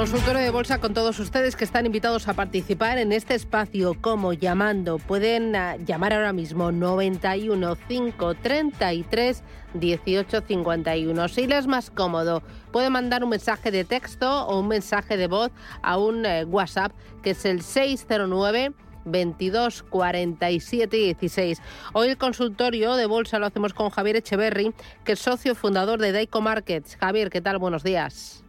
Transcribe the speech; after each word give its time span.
Consultorio 0.00 0.40
de 0.40 0.48
Bolsa 0.48 0.78
con 0.78 0.94
todos 0.94 1.18
ustedes 1.18 1.56
que 1.56 1.64
están 1.64 1.84
invitados 1.84 2.26
a 2.26 2.32
participar 2.32 2.96
en 2.96 3.12
este 3.12 3.34
espacio 3.34 3.94
como 4.00 4.32
llamando. 4.32 4.96
Pueden 4.96 5.54
ah, 5.54 5.76
llamar 5.76 6.14
ahora 6.14 6.32
mismo 6.32 6.72
91 6.72 7.76
533 7.86 9.42
1851. 9.74 11.28
Si 11.28 11.46
les 11.46 11.58
es 11.58 11.66
más 11.66 11.90
cómodo, 11.90 12.42
pueden 12.72 12.94
mandar 12.94 13.22
un 13.22 13.28
mensaje 13.28 13.70
de 13.70 13.84
texto 13.84 14.46
o 14.46 14.60
un 14.60 14.68
mensaje 14.68 15.18
de 15.18 15.26
voz 15.26 15.50
a 15.82 15.98
un 15.98 16.24
eh, 16.24 16.46
WhatsApp 16.46 16.92
que 17.22 17.32
es 17.32 17.44
el 17.44 17.60
609 17.60 18.72
22 19.04 19.82
47 19.82 20.96
16. 20.96 21.60
Hoy 21.92 22.08
el 22.08 22.16
consultorio 22.16 22.94
de 22.94 23.04
bolsa 23.04 23.38
lo 23.38 23.44
hacemos 23.44 23.74
con 23.74 23.90
Javier 23.90 24.16
Echeverry, 24.16 24.72
que 25.04 25.12
es 25.12 25.18
socio 25.18 25.54
fundador 25.54 26.00
de 26.00 26.12
Daico 26.12 26.40
Markets. 26.40 26.96
Javier, 26.96 27.28
¿qué 27.28 27.42
tal? 27.42 27.58
Buenos 27.58 27.82
días. 27.82 28.44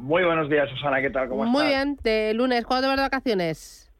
Muy 0.00 0.24
buenos 0.24 0.48
días, 0.48 0.66
Susana, 0.70 1.02
¿qué 1.02 1.10
tal? 1.10 1.28
¿Cómo 1.28 1.44
Muy 1.44 1.66
bien, 1.66 1.94
de 2.02 2.32
lunes, 2.32 2.64
¿cuándo 2.64 2.84
te 2.84 2.88
vas 2.88 2.96
de 2.96 3.02
vacaciones? 3.02 3.92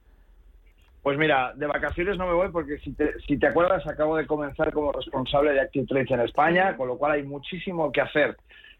Pues 1.03 1.19
mira, 1.19 1.53
de 1.55 1.67
vacaciones 1.67 2.17
no 2.17 2.27
me 2.27 2.33
voy 2.33 2.49
porque 2.49 2.79
si 2.79 2.95
te, 2.95 3.21
si 3.29 3.39
te 3.39 3.47
acuerdas 3.47 3.87
acabo 3.87 4.17
de 4.17 4.27
comenzar 4.27 4.73
como 4.73 4.93
responsable 4.93 5.53
de 5.53 5.61
Active 5.61 5.87
Trades 5.87 6.11
en 6.11 6.21
España, 6.21 6.75
con 6.79 6.89
lo 6.89 6.97
cual 6.97 7.13
hay 7.13 7.23
muchísimo 7.23 7.93
que 7.93 8.01
hacer 8.01 8.35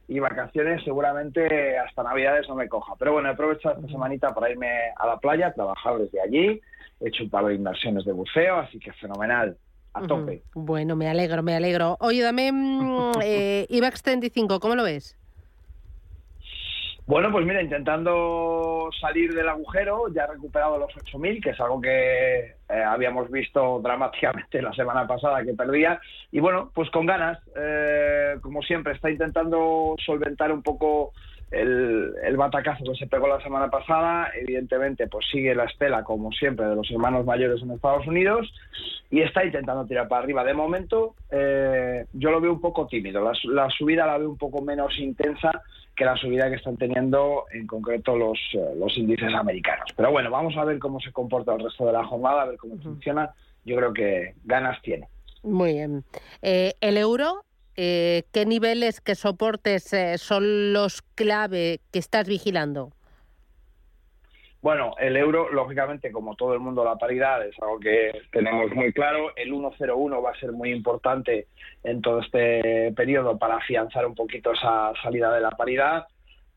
y 0.09 0.19
vacaciones 0.19 0.83
seguramente 0.83 1.79
hasta 1.79 2.03
Navidades 2.03 2.49
no 2.49 2.55
me 2.55 2.71
coja. 2.71 2.95
Pero 2.99 3.13
bueno, 3.13 3.29
he 3.29 3.33
aprovechado 3.33 3.75
esta 3.75 3.93
semanita 3.93 4.35
para 4.35 4.51
irme 4.51 4.71
a 4.97 5.07
la 5.07 5.19
playa, 5.19 5.53
trabajar 5.53 5.99
desde 5.99 6.23
allí, 6.23 6.59
he 7.01 7.09
hecho 7.09 7.25
un 7.25 7.29
par 7.31 7.45
de 7.45 7.55
inversiones 7.55 8.07
de 8.07 8.13
buceo, 8.13 8.57
así 8.61 8.79
que 8.79 8.95
fenomenal. 8.95 9.59
A 9.93 10.07
tope. 10.07 10.43
Bueno, 10.55 10.97
me 10.97 11.07
alegro, 11.07 11.43
me 11.43 11.55
alegro. 11.55 11.99
Oye, 12.01 12.23
dame 12.23 12.51
mm, 12.51 13.13
eh, 13.23 13.67
IBEX 13.69 14.03
35, 14.03 14.59
¿cómo 14.59 14.75
lo 14.75 14.85
ves? 14.85 15.20
Bueno, 17.11 17.33
pues 17.33 17.45
mira, 17.45 17.61
intentando 17.61 18.89
salir 19.01 19.35
del 19.35 19.49
agujero, 19.49 20.05
ya 20.15 20.23
he 20.23 20.27
recuperado 20.29 20.79
los 20.79 20.93
8.000, 20.93 21.43
que 21.43 21.51
es 21.51 21.61
algo 21.61 21.81
que 21.81 22.39
eh, 22.39 22.55
habíamos 22.87 23.29
visto 23.33 23.81
dramáticamente 23.83 24.63
la 24.63 24.73
semana 24.75 25.09
pasada 25.09 25.43
que 25.43 25.53
perdía. 25.55 26.01
Y 26.31 26.39
bueno, 26.39 26.71
pues 26.73 26.89
con 26.91 27.07
ganas, 27.07 27.41
eh, 27.57 28.37
como 28.41 28.63
siempre, 28.63 28.93
está 28.93 29.11
intentando 29.11 29.97
solventar 30.07 30.53
un 30.53 30.63
poco 30.63 31.11
el, 31.51 32.37
batacazo 32.37 32.85
que 32.85 32.95
se 32.95 33.09
pegó 33.09 33.27
la 33.27 33.43
semana 33.43 33.69
pasada, 33.69 34.31
evidentemente, 34.41 35.09
pues 35.09 35.27
sigue 35.33 35.53
la 35.55 35.65
estela, 35.65 36.05
como 36.05 36.31
siempre, 36.31 36.67
de 36.67 36.77
los 36.77 36.89
hermanos 36.93 37.27
mayores 37.27 37.61
en 37.61 37.73
Estados 37.73 38.07
Unidos 38.07 38.53
y 39.11 39.23
está 39.23 39.45
intentando 39.45 39.85
tirar 39.85 40.07
para 40.07 40.23
arriba. 40.23 40.45
De 40.45 40.55
momento, 40.55 41.17
eh, 41.33 42.07
yo 42.13 42.31
lo 42.31 42.41
veo 42.41 42.53
un 42.53 42.61
poco 42.61 42.87
tímido. 42.87 43.21
La, 43.47 43.69
subida 43.71 44.07
la 44.07 44.19
veo 44.19 44.31
un 44.31 44.39
poco 44.39 44.63
menos 44.63 44.97
intensa 45.01 45.63
que 46.01 46.07
la 46.07 46.17
subida 46.17 46.49
que 46.49 46.57
están 46.57 46.79
teniendo 46.79 47.45
en 47.53 47.67
concreto 47.67 48.17
los, 48.17 48.39
eh, 48.55 48.73
los 48.75 48.97
índices 48.97 49.35
americanos. 49.35 49.91
Pero 49.95 50.11
bueno, 50.11 50.31
vamos 50.31 50.57
a 50.57 50.65
ver 50.65 50.79
cómo 50.79 50.99
se 50.99 51.13
comporta 51.13 51.53
el 51.53 51.63
resto 51.63 51.85
de 51.85 51.93
la 51.93 52.07
jornada, 52.07 52.41
a 52.41 52.47
ver 52.47 52.57
cómo 52.57 52.79
funciona. 52.79 53.35
Yo 53.67 53.77
creo 53.77 53.93
que 53.93 54.35
ganas 54.45 54.81
tiene. 54.81 55.09
Muy 55.43 55.75
bien. 55.75 56.03
Eh, 56.41 56.73
el 56.81 56.97
euro 56.97 57.45
eh, 57.77 58.25
¿qué 58.33 58.47
niveles, 58.47 59.03
qué 59.03 59.15
soportes 59.15 59.93
eh, 59.93 60.17
son 60.17 60.73
los 60.73 61.03
clave 61.15 61.81
que 61.91 61.99
estás 61.99 62.27
vigilando? 62.27 62.93
Bueno, 64.63 64.95
el 64.99 65.17
euro, 65.17 65.51
lógicamente, 65.51 66.13
como 66.13 66.37
todo 66.37 66.53
el 66.53 66.61
mundo, 66.61 66.85
la 66.85 66.97
paridad 66.97 67.47
es 67.47 67.59
algo 67.63 67.81
que 67.81 68.13
tenemos 68.31 68.71
muy 68.75 68.93
claro. 68.93 69.35
El 69.35 69.53
1,01 69.55 70.23
va 70.23 70.31
a 70.31 70.39
ser 70.39 70.53
muy 70.53 70.71
importante 70.71 71.47
en 71.83 72.03
todo 72.03 72.21
este 72.21 72.93
periodo 72.93 73.39
para 73.39 73.57
afianzar 73.57 74.07
un 74.07 74.15
poquito 74.15 74.53
esa 74.53 74.93
salida 75.03 75.35
de 75.35 75.41
la 75.41 75.51
paridad. 75.53 76.07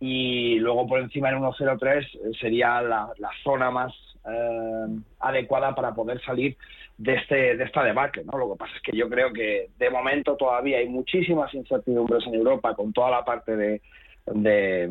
Y 0.01 0.59
luego 0.59 0.85
por 0.85 0.99
encima 0.99 1.29
del 1.29 1.37
1,03 1.37 2.37
sería 2.41 2.81
la, 2.81 3.09
zona 3.41 3.71
más 3.71 3.93
eh, 4.27 4.87
adecuada 5.21 5.73
para 5.73 5.95
poder 5.95 6.21
salir 6.25 6.57
de, 6.97 7.13
este, 7.13 7.55
de 7.55 7.63
esta 7.63 7.85
debacle. 7.85 8.25
¿no? 8.25 8.37
Lo 8.37 8.51
que 8.51 8.59
pasa 8.59 8.73
es 8.75 8.81
que 8.81 8.97
yo 8.97 9.07
creo 9.07 9.31
que 9.31 9.69
de 9.77 9.89
momento 9.89 10.35
todavía 10.35 10.79
hay 10.79 10.89
muchísimas 10.89 11.53
incertidumbres 11.53 12.27
en 12.27 12.35
Europa 12.35 12.75
con 12.75 12.91
toda 12.91 13.11
la 13.11 13.23
parte 13.23 13.55
de, 13.55 13.81
de 14.25 14.89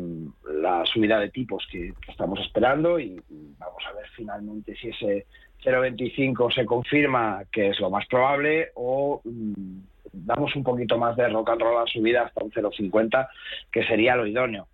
la 0.61 0.85
subida 0.85 1.19
de 1.19 1.29
tipos 1.29 1.65
que, 1.71 1.93
estamos 2.07 2.39
esperando 2.41 2.99
y, 2.99 3.21
vamos 3.57 3.83
a 3.87 3.93
ver 3.93 4.05
finalmente 4.15 4.75
si 4.75 4.89
ese 4.89 5.25
0,25 5.63 6.53
se 6.53 6.65
confirma, 6.65 7.43
que 7.51 7.69
es 7.69 7.79
lo 7.79 7.89
más 7.89 8.05
probable, 8.07 8.71
o 8.75 9.21
mm, 9.23 9.77
damos 10.11 10.55
un 10.55 10.63
poquito 10.63 10.97
más 10.97 11.15
de 11.15 11.29
rock 11.29 11.49
and 11.49 11.61
roll 11.61 11.77
a 11.77 11.81
la 11.81 11.87
subida 11.87 12.23
hasta 12.23 12.43
un 12.43 12.51
0,50, 12.51 13.27
que 13.71 13.83
sería 13.85 14.15
lo 14.15 14.27
idóneo. 14.27 14.67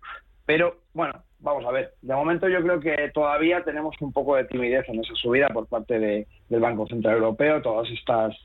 Pero 0.44 0.78
bueno, 0.92 1.22
vamos 1.38 1.64
a 1.64 1.70
ver. 1.70 1.94
De 2.02 2.14
momento 2.14 2.48
yo 2.48 2.60
creo 2.62 2.80
que 2.80 3.10
todavía 3.14 3.62
tenemos 3.62 3.94
un 4.00 4.12
poco 4.12 4.36
de 4.36 4.44
timidez 4.44 4.88
en 4.88 5.00
esa 5.00 5.14
subida 5.14 5.48
por 5.48 5.66
parte 5.66 5.98
de, 5.98 6.26
del 6.48 6.60
Banco 6.60 6.86
Central 6.86 7.16
Europeo. 7.16 7.62
Todas 7.62 7.88
estas 7.90 8.36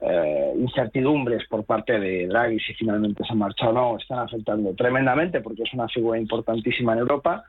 eh, 0.00 0.52
incertidumbres 0.56 1.46
por 1.48 1.64
parte 1.64 1.98
de 1.98 2.26
Draghi, 2.28 2.60
si 2.60 2.74
finalmente 2.74 3.24
se 3.24 3.32
ha 3.32 3.36
marchado 3.36 3.70
o 3.70 3.74
no, 3.74 3.98
están 3.98 4.20
afectando 4.20 4.74
tremendamente 4.74 5.40
porque 5.40 5.62
es 5.64 5.72
una 5.72 5.88
figura 5.88 6.18
importantísima 6.18 6.92
en 6.92 7.00
Europa. 7.00 7.44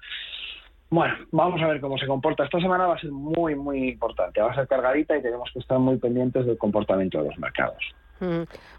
Bueno, 0.90 1.14
vamos 1.32 1.62
a 1.62 1.68
ver 1.68 1.80
cómo 1.80 1.98
se 2.00 2.08
comporta. 2.08 2.44
Esta 2.44 2.60
semana 2.60 2.88
va 2.88 2.96
a 2.96 3.00
ser 3.00 3.12
muy, 3.12 3.54
muy 3.54 3.90
importante. 3.90 4.42
Va 4.42 4.52
a 4.52 4.56
ser 4.56 4.68
cargadita 4.68 5.16
y 5.16 5.22
tenemos 5.22 5.50
que 5.54 5.60
estar 5.60 5.78
muy 5.78 5.98
pendientes 5.98 6.46
del 6.48 6.58
comportamiento 6.58 7.22
de 7.22 7.30
los 7.30 7.38
mercados. 7.38 7.78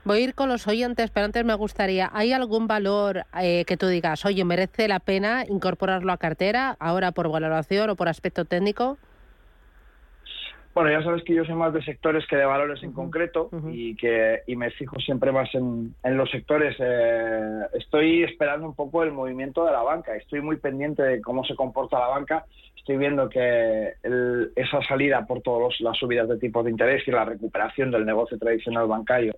Voy 0.05 0.19
a 0.19 0.21
ir 0.21 0.35
con 0.35 0.49
los 0.49 0.67
oyentes, 0.67 1.11
pero 1.11 1.25
antes 1.25 1.45
me 1.45 1.55
gustaría, 1.55 2.11
¿hay 2.13 2.33
algún 2.33 2.67
valor 2.67 3.25
eh, 3.41 3.65
que 3.65 3.77
tú 3.77 3.87
digas, 3.87 4.25
oye, 4.27 4.45
merece 4.45 4.87
la 4.87 5.01
pena 5.01 5.45
incorporarlo 5.49 6.13
a 6.13 6.19
cartera, 6.19 6.77
ahora 6.79 7.13
por 7.13 7.31
valoración 7.31 7.89
o 7.91 7.97
por 7.97 8.09
aspecto 8.09 8.45
técnico? 8.45 8.99
Bueno, 10.73 10.91
ya 10.91 11.03
sabes 11.03 11.25
que 11.25 11.35
yo 11.35 11.45
soy 11.45 11.57
más 11.57 11.75
de 11.75 11.83
sectores 11.83 12.25
que 12.29 12.37
de 12.37 12.45
valores 12.45 12.81
en 12.85 12.93
concreto 12.93 13.51
y 13.73 13.97
que 13.97 14.43
y 14.47 14.55
me 14.55 14.71
fijo 14.71 15.01
siempre 15.01 15.33
más 15.33 15.53
en, 15.55 15.95
los 16.05 16.31
sectores. 16.31 16.77
Eh, 16.79 17.63
estoy 17.75 18.23
esperando 18.23 18.67
un 18.67 18.75
poco 18.75 19.03
el 19.03 19.11
movimiento 19.11 19.65
de 19.65 19.73
la 19.73 19.83
banca. 19.83 20.15
Estoy 20.15 20.41
muy 20.43 20.57
pendiente 20.57 21.03
de 21.03 21.21
cómo 21.21 21.45
se 21.45 21.57
comporta 21.57 21.99
la 21.99 22.07
banca. 22.07 22.45
Estoy 22.77 22.99
viendo 22.99 23.29
que 23.29 23.95
esa 24.55 24.83
salida 24.89 25.27
por 25.27 25.43
todas 25.43 25.81
las 25.81 25.99
subidas 25.99 26.29
de 26.29 26.39
tipos 26.39 26.65
de 26.65 26.71
interés 26.71 27.07
y 27.07 27.11
la 27.11 27.25
recuperación 27.25 27.91
del 27.91 28.07
negocio 28.07 28.39
tradicional 28.39 28.87
bancario 28.87 29.35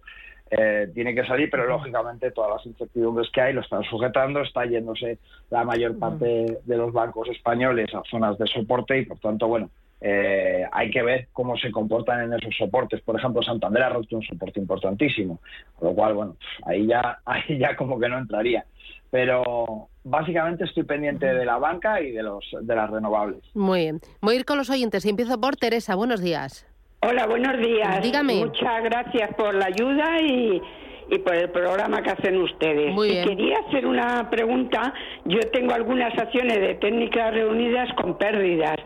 eh, 0.51 0.91
tiene 0.93 1.15
que 1.15 1.25
salir, 1.25 1.49
pero 1.51 1.67
lógicamente 1.67 2.31
todas 2.31 2.57
las 2.57 2.67
incertidumbres 2.67 3.31
que 3.31 3.41
hay 3.41 3.55
lo 3.55 3.63
están 3.63 3.83
sujetando, 3.85 4.43
está 4.43 4.67
yéndose 4.67 5.19
la 5.49 5.65
mayor 5.65 5.99
parte 5.99 6.59
de 6.63 6.77
los 6.77 6.93
bancos 6.93 7.31
españoles 7.31 7.89
a 7.95 8.03
zonas 8.11 8.37
de 8.37 8.47
soporte 8.47 8.99
y 8.99 9.07
por 9.07 9.19
tanto, 9.19 9.49
bueno, 9.49 9.71
eh, 10.05 10.67
hay 10.73 10.91
que 10.91 11.01
ver 11.03 11.29
cómo 11.33 11.57
se 11.57 11.71
comportan 11.71 12.23
en 12.23 12.33
esos 12.33 12.57
soportes. 12.57 13.01
Por 13.03 13.17
ejemplo, 13.17 13.41
Santander 13.41 13.85
ha 13.85 13.89
roto 13.91 14.17
un 14.17 14.23
soporte 14.23 14.59
importantísimo, 14.59 15.41
con 15.77 15.91
lo 15.91 15.95
cual, 15.95 16.15
bueno, 16.15 16.37
ahí 16.67 16.87
ya, 16.87 17.19
ahí 17.25 17.59
ya 17.59 17.77
como 17.77 18.01
que 18.01 18.09
no 18.09 18.19
entraría. 18.19 18.65
Pero 19.11 19.89
básicamente 20.03 20.65
estoy 20.65 20.83
pendiente 20.85 21.27
de 21.27 21.45
la 21.45 21.59
banca 21.59 22.01
y 22.01 22.11
de 22.11 22.23
los 22.23 22.45
de 22.63 22.75
las 22.75 22.91
renovables. 22.91 23.43
Muy 23.55 23.81
bien. 23.81 24.01
Voy 24.21 24.35
a 24.35 24.39
ir 24.39 24.45
con 24.45 24.59
los 24.59 24.71
oyentes 24.71 25.05
y 25.05 25.11
empiezo 25.11 25.41
por 25.41 25.57
Teresa. 25.57 25.95
Buenos 25.95 26.21
días. 26.21 26.67
Hola, 27.03 27.27
buenos 27.27 27.59
días. 27.59 28.03
Dígame. 28.03 28.37
Muchas 28.37 28.83
gracias 28.83 29.35
por 29.35 29.55
la 29.55 29.67
ayuda 29.67 30.21
y, 30.21 30.63
y 31.11 31.19
por 31.19 31.35
el 31.35 31.51
programa 31.51 32.03
que 32.03 32.11
hacen 32.11 32.39
ustedes. 32.39 32.93
Muy 32.95 33.11
bien. 33.11 33.29
quería 33.29 33.59
hacer 33.69 33.87
una 33.87 34.31
pregunta. 34.31 34.95
Yo 35.27 35.41
tengo 35.53 35.75
algunas 35.75 36.17
acciones 36.19 36.59
de 36.61 36.75
técnicas 36.77 37.35
reunidas 37.35 37.89
con 38.01 38.17
pérdidas. 38.17 38.77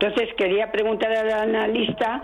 Entonces 0.00 0.34
quería 0.34 0.72
preguntar 0.72 1.12
al 1.12 1.30
analista 1.30 2.22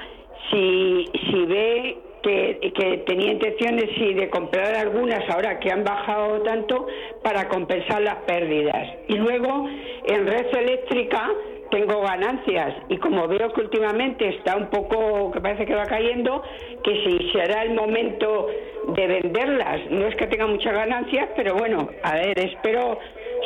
si, 0.51 1.05
si 1.29 1.45
ve 1.45 1.99
que, 2.23 2.73
que, 2.75 3.05
tenía 3.07 3.33
intenciones 3.33 3.91
sí, 3.99 4.15
de 4.15 4.31
comprar 4.31 4.75
algunas 4.75 5.29
ahora 5.29 5.61
que 5.61 5.71
han 5.71 5.85
bajado 5.85 6.41
tanto 6.41 6.87
para 7.23 7.49
compensar 7.49 8.01
las 8.01 8.17
pérdidas. 8.27 8.89
Y 9.09 9.17
luego 9.17 9.69
en 10.07 10.27
red 10.27 10.47
eléctrica 10.57 11.31
tengo 11.71 12.01
ganancias 12.01 12.77
y 12.89 12.97
como 12.97 13.29
veo 13.29 13.53
que 13.53 13.61
últimamente 13.61 14.27
está 14.27 14.57
un 14.57 14.71
poco, 14.71 15.31
que 15.33 15.43
parece 15.43 15.67
que 15.67 15.75
va 15.75 15.85
cayendo, 15.85 16.43
que 16.83 17.05
si 17.05 17.31
será 17.33 17.63
el 17.63 17.75
momento 17.75 18.47
de 18.89 19.07
venderlas. 19.07 19.83
No 19.91 20.07
es 20.07 20.17
que 20.17 20.27
tenga 20.29 20.47
muchas 20.47 20.73
ganancias, 20.73 21.29
pero 21.37 21.55
bueno, 21.57 21.91
a 22.03 22.15
ver, 22.15 22.39
espero 22.39 22.99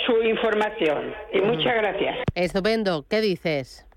su 0.07 0.23
información. 0.23 1.15
Y 1.33 1.41
muchas 1.41 1.75
gracias. 1.75 2.19
Estupendo. 2.37 3.05
¿Qué 3.09 3.21
dices? 3.21 3.90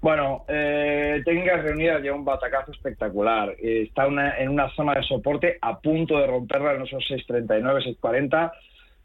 Bueno, 0.00 0.44
eh, 0.48 1.22
Técnicas 1.24 1.62
Reunidas 1.62 2.02
lleva 2.02 2.16
un 2.16 2.24
batacazo 2.24 2.72
espectacular. 2.72 3.56
está 3.58 4.06
en 4.06 4.48
una 4.48 4.70
zona 4.74 4.94
de 4.94 5.02
soporte 5.02 5.58
a 5.60 5.80
punto 5.80 6.18
de 6.18 6.26
romperla 6.26 6.74
en 6.74 6.82
esos 6.82 7.04
6.39, 7.08 7.98
6.40. 8.00 8.52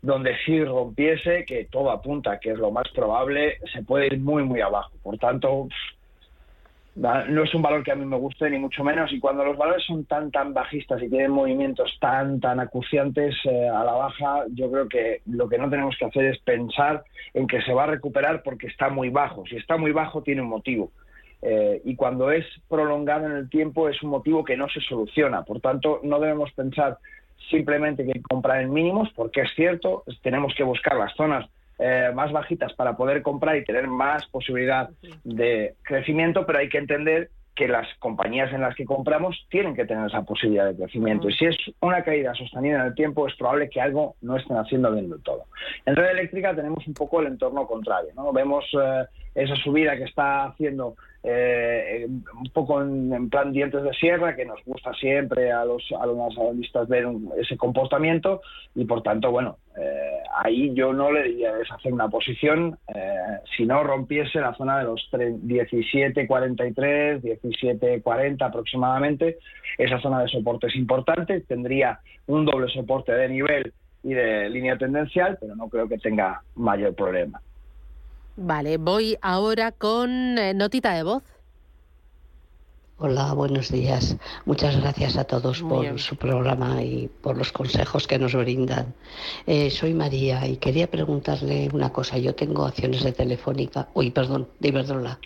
donde 0.01 0.35
si 0.45 0.63
rompiese, 0.63 1.45
que 1.45 1.65
todo 1.65 1.91
apunta 1.91 2.39
que 2.39 2.51
es 2.51 2.57
lo 2.57 2.71
más 2.71 2.88
probable, 2.89 3.57
se 3.71 3.83
puede 3.83 4.07
ir 4.07 4.19
muy, 4.19 4.43
muy 4.43 4.59
abajo. 4.59 4.91
Por 5.03 5.17
tanto, 5.17 5.67
no 6.95 7.43
es 7.43 7.53
un 7.55 7.61
valor 7.61 7.83
que 7.83 7.91
a 7.91 7.95
mí 7.95 8.05
me 8.05 8.17
guste, 8.17 8.49
ni 8.49 8.59
mucho 8.59 8.83
menos. 8.83 9.11
Y 9.13 9.19
cuando 9.19 9.45
los 9.45 9.57
valores 9.57 9.83
son 9.85 10.05
tan, 10.05 10.29
tan 10.29 10.53
bajistas 10.53 11.01
y 11.01 11.09
tienen 11.09 11.31
movimientos 11.31 11.97
tan, 12.01 12.39
tan 12.39 12.59
acuciantes 12.59 13.35
eh, 13.45 13.69
a 13.69 13.83
la 13.83 13.93
baja, 13.93 14.43
yo 14.49 14.69
creo 14.69 14.89
que 14.89 15.21
lo 15.25 15.47
que 15.47 15.57
no 15.57 15.69
tenemos 15.69 15.95
que 15.97 16.05
hacer 16.05 16.25
es 16.25 16.39
pensar 16.39 17.03
en 17.33 17.47
que 17.47 17.61
se 17.61 17.73
va 17.73 17.83
a 17.83 17.88
recuperar 17.88 18.43
porque 18.43 18.67
está 18.67 18.89
muy 18.89 19.09
bajo. 19.09 19.45
Si 19.45 19.55
está 19.55 19.77
muy 19.77 19.91
bajo, 19.91 20.21
tiene 20.21 20.41
un 20.41 20.49
motivo. 20.49 20.91
Eh, 21.41 21.81
y 21.85 21.95
cuando 21.95 22.31
es 22.31 22.45
prolongado 22.67 23.25
en 23.25 23.33
el 23.33 23.49
tiempo, 23.49 23.87
es 23.87 24.01
un 24.03 24.09
motivo 24.09 24.44
que 24.44 24.57
no 24.57 24.67
se 24.69 24.81
soluciona. 24.81 25.44
Por 25.44 25.61
tanto, 25.61 26.01
no 26.03 26.19
debemos 26.19 26.51
pensar 26.51 26.97
simplemente 27.49 28.05
que 28.05 28.21
comprar 28.21 28.61
en 28.61 28.71
mínimos, 28.71 29.09
porque 29.15 29.41
es 29.41 29.49
cierto, 29.55 30.03
tenemos 30.21 30.53
que 30.55 30.63
buscar 30.63 30.97
las 30.97 31.13
zonas 31.15 31.49
eh, 31.81 32.12
más 32.13 32.31
bajitas 32.31 32.74
para 32.74 32.95
poder 32.95 33.24
comprar 33.24 33.56
y 33.57 33.66
tener 33.66 33.88
más 33.88 34.25
posibilidad 34.28 34.89
de 35.24 35.74
crecimiento, 35.81 36.45
pero 36.45 36.60
hay 36.60 36.69
que 36.69 36.78
entender 36.78 37.31
que 37.56 37.68
las 37.68 37.88
compañías 37.98 38.54
en 38.54 38.62
las 38.62 38.75
que 38.75 38.86
compramos 38.86 39.48
tienen 39.50 39.75
que 39.75 39.86
tener 39.86 40.06
esa 40.07 40.22
posibilidad 40.22 40.68
de 40.68 40.75
crecimiento. 40.75 41.28
Y 41.28 41.33
si 41.33 41.45
es 41.45 41.57
una 41.80 42.04
caída 42.04 42.33
sostenida 42.36 42.75
en 42.75 42.86
el 42.86 42.95
tiempo, 42.95 43.28
es 43.28 43.36
probable 43.36 43.69
que 43.69 43.81
algo 43.81 44.16
no 44.22 44.38
estén 44.38 44.57
haciendo 44.57 44.92
bien 44.92 45.10
del 45.10 45.22
todo. 45.22 45.45
En 45.86 45.95
red 45.95 46.12
eléctrica 46.12 46.56
tenemos 46.56 46.86
un 46.88 46.94
poco 46.94 47.19
el 47.19 47.28
entorno 47.28 47.66
contrario. 47.66 48.12
¿no? 48.16 48.31
Vemos 48.31 48.66
eh, 48.74 49.06
esa 49.36 49.56
subida 49.56 49.98
que 49.98 50.04
está 50.04 50.45
haciendo 50.45 50.95
eh, 51.23 52.07
un 52.07 52.50
poco 52.51 52.81
en, 52.81 53.29
plan 53.29 53.51
dientes 53.51 53.83
de 53.83 53.94
sierra, 53.94 54.35
que 54.35 54.45
nos 54.45 54.59
gusta 54.65 54.91
siempre 54.94 55.51
a 55.51 55.63
los, 55.65 55.83
a 55.91 56.03
analistas 56.03 56.88
ver 56.88 57.06
ese 57.39 57.57
comportamiento 57.57 58.41
y 58.73 58.85
por 58.85 59.03
tanto, 59.03 59.29
bueno, 59.31 59.57
eh, 59.77 60.23
ahí 60.44 60.73
yo 60.73 60.94
no 60.94 61.12
le 61.12 61.23
diría 61.23 61.53
deshacer 61.53 61.94
una 61.94 62.09
posición 62.09 62.79
eh, 62.94 63.39
si 63.56 63.65
no 63.65 63.83
rompiese 63.83 64.39
la 64.39 64.53
zona 64.56 64.79
de 64.79 64.85
los 64.85 65.07
17.43, 65.12 67.21
17.40 67.21 68.41
aproximadamente. 68.41 69.38
Esa 69.77 70.01
zona 70.01 70.21
de 70.21 70.27
soporte 70.27 70.68
es 70.68 70.75
importante, 70.75 71.39
tendría 71.41 72.00
un 72.27 72.45
doble 72.45 72.68
soporte 72.73 73.13
de 73.13 73.29
nivel 73.29 73.73
y 74.03 74.13
de 74.13 74.50
línea 74.50 74.77
tendencial, 74.77 75.38
pero 75.39 75.56
no 75.56 75.69
creo 75.69 75.88
que 75.88 76.00
tenga 76.00 76.41
mayor 76.56 76.95
problema. 76.95 77.39
Vale, 78.38 78.78
voy 78.78 79.18
ahora 79.22 79.72
con 79.72 80.38
eh, 80.38 80.54
notita 80.54 80.94
de 80.94 81.04
voz. 81.04 81.24
Hola, 83.04 83.33
buenos 83.33 83.72
días. 83.72 84.16
Muchas 84.45 84.80
gracias 84.80 85.18
a 85.18 85.24
todos 85.24 85.63
por 85.63 86.00
su 86.00 86.16
programa 86.18 86.83
y 86.83 87.10
por 87.22 87.36
los 87.36 87.51
consejos 87.51 88.06
que 88.06 88.19
nos 88.19 88.36
brindan. 88.36 88.94
Eh, 89.48 89.72
soy 89.72 89.95
María 89.95 90.45
y 90.45 90.57
quería 90.57 90.89
preguntarle 90.89 91.68
una 91.74 91.92
cosa. 91.92 92.19
Yo 92.19 92.36
tengo 92.36 92.63
acciones 92.63 93.04
de 93.04 93.12
Telefónica, 93.12 93.89
uy, 93.95 94.12
perdón, 94.12 94.50
de 94.60 94.68
Iberdrola. 94.68 95.19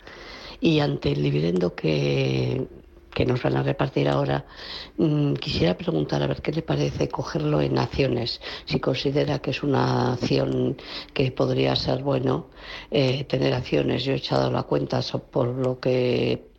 Y 0.62 0.80
ante 0.80 1.12
el 1.12 1.22
dividendo 1.22 1.76
que 1.76 2.66
que 3.16 3.26
nos 3.26 3.42
van 3.42 3.56
a 3.56 3.64
repartir 3.64 4.08
ahora, 4.10 4.46
mm, 4.98 5.34
quisiera 5.36 5.76
preguntar 5.76 6.22
a 6.22 6.28
ver 6.28 6.42
qué 6.42 6.52
le 6.52 6.62
parece 6.62 7.08
cogerlo 7.08 7.62
en 7.62 7.80
acciones, 7.80 8.42
si 8.66 8.80
considera 8.80 9.40
que 9.40 9.52
es 9.52 9.64
una 9.64 10.14
acción 10.14 10.78
que 11.14 11.32
podría 11.32 11.76
ser 11.76 12.04
bueno 12.04 12.50
eh, 12.92 13.24
tener 13.24 13.54
acciones. 13.54 14.04
Yo 14.04 14.12
he 14.14 14.18
echado 14.18 14.52
la 14.52 14.64
cuenta 14.64 15.02
por 15.32 15.48
lo 15.48 15.80
que 15.80 16.50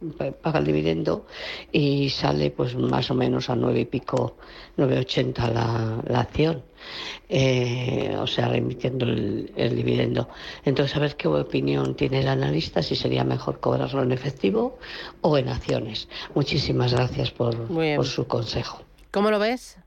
paga 0.43 0.59
el 0.59 0.65
dividendo 0.65 1.27
y 1.73 2.11
sale 2.11 2.51
pues 2.51 2.77
más 2.77 3.11
o 3.11 3.15
menos 3.15 3.51
a 3.51 3.57
nueve 3.57 3.81
y 3.81 3.85
pico, 3.85 4.37
9,80 4.77 5.53
la, 5.53 6.03
la 6.07 6.21
acción. 6.21 6.63
Eh, 7.29 8.17
o 8.19 8.27
sea, 8.27 8.49
remitiendo 8.49 9.07
el, 9.07 9.75
dividendo. 9.75 10.29
Entonces, 10.65 10.97
a 10.97 11.01
ver 11.01 11.17
qué 11.17 11.27
opinión 11.27 11.97
tiene 11.97 12.21
el 12.21 12.29
analista, 12.29 12.83
si 12.83 12.95
sería 12.95 13.25
mejor 13.25 13.59
cobrarlo 13.59 14.03
en 14.03 14.13
efectivo 14.13 14.79
o 15.23 15.37
en 15.37 15.49
acciones. 15.49 16.09
Muchísimas 16.35 16.95
gracias 16.95 17.33
por, 17.33 17.57
por 17.67 18.07
su 18.07 18.27
consejo. 18.29 18.83
¿Cómo 19.11 19.31
lo 19.31 19.39
ves? 19.39 19.79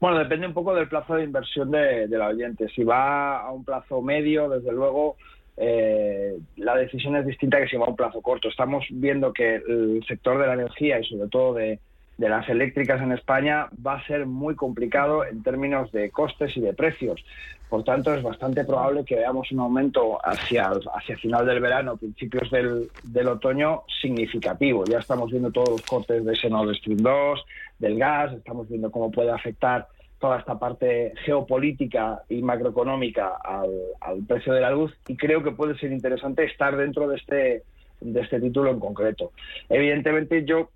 Bueno, 0.00 0.18
depende 0.18 0.46
un 0.46 0.54
poco 0.54 0.74
del 0.74 0.88
plazo 0.88 1.14
de 1.14 1.24
inversión 1.24 1.70
de, 1.70 2.06
la 2.08 2.28
oyente. 2.28 2.68
Si 2.68 2.84
va 2.84 3.40
a 3.40 3.50
un 3.52 3.64
plazo 3.64 4.02
medio, 4.02 4.48
desde 4.48 4.72
luego, 4.72 5.16
eh, 5.56 6.38
la 6.56 6.76
decisión 6.76 7.16
es 7.16 7.26
distinta 7.26 7.58
que 7.58 7.68
si 7.68 7.76
va 7.76 7.86
a 7.86 7.90
un 7.90 7.96
plazo 7.96 8.20
corto. 8.20 8.48
Estamos 8.48 8.84
viendo 8.90 9.32
que 9.32 9.56
el 9.56 10.04
sector 10.06 10.38
de 10.38 10.46
la 10.46 10.54
energía 10.54 10.98
y 10.98 11.04
sobre 11.04 11.28
todo 11.28 11.54
de, 11.54 11.78
las 12.18 12.48
eléctricas 12.48 13.02
en 13.02 13.12
España 13.12 13.68
va 13.84 13.94
a 13.94 14.06
ser 14.06 14.26
muy 14.26 14.54
complicado 14.54 15.24
en 15.24 15.42
términos 15.42 15.90
de 15.92 16.10
costes 16.10 16.56
y 16.56 16.60
de 16.60 16.72
precios. 16.72 17.24
Por 17.68 17.82
tanto, 17.82 18.14
es 18.14 18.22
bastante 18.22 18.64
probable 18.64 19.04
que 19.04 19.16
veamos 19.16 19.50
un 19.50 19.60
aumento 19.60 20.18
hacia, 20.24 20.70
hacia 20.94 21.16
final 21.16 21.44
del 21.44 21.60
verano, 21.60 21.96
principios 21.96 22.50
del, 22.50 22.88
del 23.02 23.28
otoño, 23.28 23.82
significativo. 24.00 24.84
Ya 24.84 24.98
estamos 24.98 25.30
viendo 25.30 25.50
todos 25.50 25.70
los 25.70 25.82
cortes 25.82 26.24
de 26.24 26.32
ese 26.34 26.48
Nord 26.48 26.74
Stream 26.76 26.98
2, 26.98 27.44
del 27.80 27.98
gas, 27.98 28.32
estamos 28.32 28.68
viendo 28.68 28.92
cómo 28.92 29.10
puede 29.10 29.32
afectar 29.32 29.88
toda 30.24 30.38
esta 30.38 30.58
parte 30.58 31.12
geopolítica 31.26 32.22
y 32.30 32.40
macroeconómica 32.40 33.34
al, 33.44 33.68
al 34.00 34.24
precio 34.26 34.54
de 34.54 34.62
la 34.62 34.70
luz 34.70 34.90
y 35.06 35.18
creo 35.18 35.42
que 35.42 35.50
puede 35.50 35.76
ser 35.76 35.92
interesante 35.92 36.44
estar 36.44 36.78
dentro 36.78 37.06
de 37.06 37.16
este, 37.16 37.62
de 38.00 38.20
este 38.22 38.40
título 38.40 38.70
en 38.70 38.80
concreto. 38.80 39.32
Evidentemente, 39.68 40.46
yo 40.46 40.70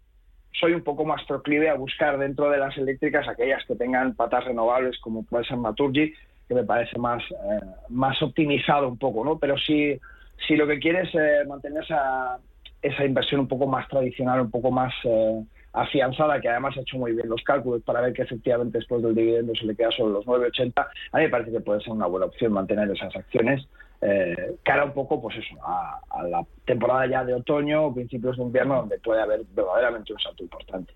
soy 0.53 0.75
un 0.75 0.83
poco 0.83 1.07
más 1.07 1.25
proclive 1.25 1.71
a 1.71 1.77
buscar 1.77 2.19
dentro 2.19 2.51
de 2.51 2.59
las 2.59 2.77
eléctricas 2.77 3.27
aquellas 3.27 3.65
que 3.65 3.75
tengan 3.75 4.15
patas 4.15 4.45
renovables, 4.45 4.99
como 4.99 5.23
puede 5.23 5.47
ser 5.47 5.57
Naturgy, 5.57 6.13
que 6.47 6.55
me 6.55 6.65
parece 6.65 6.99
más, 6.99 7.23
eh, 7.31 7.61
más 7.89 8.21
optimizado 8.21 8.87
un 8.87 8.99
poco, 8.99 9.25
¿no? 9.25 9.39
Pero 9.39 9.57
si, 9.57 9.99
si 10.47 10.57
lo 10.57 10.67
que 10.67 10.79
quieres 10.79 11.09
es 11.09 11.15
eh, 11.15 11.49
mantener 11.49 11.85
esa, 11.85 12.37
esa 12.83 13.03
inversión 13.03 13.41
un 13.41 13.49
poco 13.49 13.67
más 13.67 13.89
tradicional, 13.89 14.43
un 14.43 14.51
poco 14.51 14.71
más 14.71 14.93
eh, 15.05 15.43
afianzada, 15.73 16.41
que 16.41 16.49
además 16.49 16.77
ha 16.77 16.81
hecho 16.81 16.99
muy 16.99 17.13
bien 17.13 17.29
los 17.29 17.43
cálculos 17.43 17.83
para 17.83 18.01
ver 18.01 18.13
que 18.13 18.23
efectivamente 18.23 18.79
después 18.79 19.03
del 19.03 19.15
dividendo 19.15 19.55
se 19.55 19.67
le 19.67 19.77
queda 19.77 19.91
solo 19.93 20.15
los 20.15 20.27
9,80, 20.27 20.73
a 21.13 21.17
mí 21.19 21.23
me 21.25 21.29
parece 21.29 21.53
que 21.53 21.61
puede 21.61 21.81
ser 21.81 21.93
una 21.93 22.07
buena 22.07 22.27
opción 22.27 22.53
mantener 22.53 22.91
esas 22.91 23.15
acciones 23.15 23.67
eh, 24.01 24.57
cara 24.63 24.85
un 24.85 24.93
poco, 24.93 25.21
pues 25.21 25.37
eso, 25.39 25.57
a, 25.65 26.01
la 26.29 26.47
temporada 26.65 27.07
ya 27.07 27.25
de 27.25 27.35
otoño 27.35 27.87
o 27.87 27.95
principios 27.95 28.37
de 28.37 28.45
invierno, 28.45 28.77
donde 28.77 28.99
puede 29.01 29.21
haber 29.21 29.45
verdaderamente 29.55 30.13
un 30.13 30.21
salto 30.21 30.43
importante. 30.43 30.95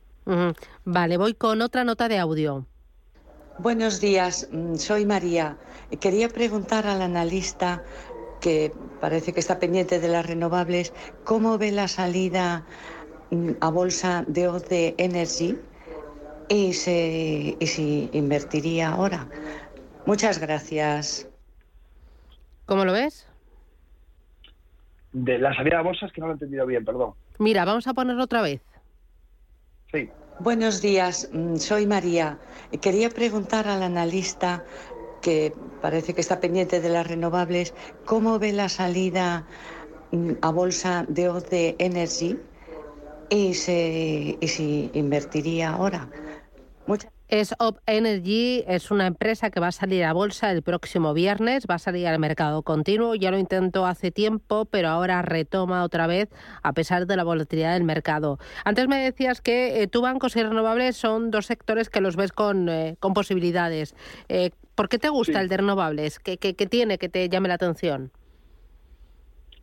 Vale, 0.84 1.16
voy 1.16 1.34
con 1.34 1.62
otra 1.62 1.82
nota 1.82 2.08
de 2.08 2.18
audio. 2.18 2.64
Buenos 3.58 4.00
días, 4.00 4.48
mm, 4.52 4.76
soy 4.76 5.04
María. 5.04 5.56
Quería 6.00 6.28
preguntar 6.28 6.86
al 6.86 7.02
analista 7.02 7.82
que 8.40 8.72
parece 9.00 9.32
que 9.32 9.40
está 9.40 9.58
pendiente 9.58 10.00
de 10.00 10.08
las 10.08 10.26
renovables, 10.26 10.92
¿cómo 11.24 11.58
ve 11.58 11.72
la 11.72 11.88
salida 11.88 12.64
a 13.60 13.70
bolsa 13.70 14.24
de 14.26 14.48
OCE 14.48 14.94
Energy 14.98 15.56
y, 16.48 16.68
y 16.68 17.66
si 17.66 18.10
invertiría 18.12 18.90
ahora? 18.90 19.28
Muchas 20.06 20.38
gracias. 20.38 21.28
¿Cómo 22.66 22.84
lo 22.84 22.92
ves? 22.92 23.26
De 25.12 25.38
la 25.38 25.54
salida 25.54 25.78
a 25.78 25.82
bolsa 25.82 26.06
es 26.06 26.12
que 26.12 26.20
no 26.20 26.26
lo 26.28 26.32
he 26.32 26.34
entendido 26.34 26.66
bien, 26.66 26.84
perdón. 26.84 27.14
Mira, 27.38 27.64
vamos 27.64 27.86
a 27.86 27.94
ponerlo 27.94 28.24
otra 28.24 28.42
vez. 28.42 28.62
Sí. 29.92 30.08
Buenos 30.38 30.80
días, 30.80 31.28
mm, 31.32 31.56
soy 31.56 31.86
María. 31.86 32.38
Quería 32.80 33.10
preguntar 33.10 33.68
al 33.68 33.82
analista 33.82 34.64
que 35.20 35.52
parece 35.80 36.14
que 36.14 36.20
está 36.20 36.40
pendiente 36.40 36.80
de 36.80 36.88
las 36.88 37.06
renovables, 37.06 37.74
¿cómo 38.04 38.38
ve 38.38 38.52
la 38.52 38.68
salida 38.68 39.46
mm, 40.10 40.32
a 40.40 40.50
bolsa 40.50 41.04
de 41.08 41.28
OCE 41.28 41.76
Energy 41.78 42.38
y, 43.32 43.54
si 43.54 44.90
invertiría 44.94 45.70
ahora? 45.70 46.08
Muchas 46.86 47.10
es 47.32 47.54
Op 47.58 47.78
Energy, 47.86 48.62
es 48.68 48.90
una 48.90 49.06
empresa 49.06 49.48
que 49.48 49.58
va 49.58 49.68
a 49.68 49.72
salir 49.72 50.04
a 50.04 50.12
bolsa 50.12 50.50
el 50.50 50.60
próximo 50.60 51.14
viernes, 51.14 51.64
va 51.64 51.76
a 51.76 51.78
salir 51.78 52.06
al 52.06 52.18
mercado 52.18 52.62
continuo. 52.62 53.14
Ya 53.14 53.30
lo 53.30 53.38
intentó 53.38 53.86
hace 53.86 54.10
tiempo, 54.10 54.66
pero 54.66 54.90
ahora 54.90 55.22
retoma 55.22 55.82
otra 55.82 56.06
vez 56.06 56.28
a 56.62 56.74
pesar 56.74 57.06
de 57.06 57.16
la 57.16 57.24
volatilidad 57.24 57.72
del 57.72 57.84
mercado. 57.84 58.38
Antes 58.66 58.86
me 58.86 58.98
decías 58.98 59.40
que 59.40 59.80
eh, 59.80 59.86
tu 59.86 60.02
bancos 60.02 60.36
y 60.36 60.42
renovables 60.42 60.94
son 60.98 61.30
dos 61.30 61.46
sectores 61.46 61.88
que 61.88 62.02
los 62.02 62.16
ves 62.16 62.32
con, 62.32 62.68
eh, 62.68 62.96
con 63.00 63.14
posibilidades. 63.14 63.94
Eh, 64.28 64.50
¿Por 64.74 64.90
qué 64.90 64.98
te 64.98 65.08
gusta 65.08 65.40
el 65.40 65.48
de 65.48 65.56
renovables? 65.56 66.18
¿Qué, 66.18 66.36
qué 66.36 66.66
tiene 66.66 66.98
que 66.98 67.08
te 67.08 67.30
llame 67.30 67.48
la 67.48 67.54
atención? 67.54 68.12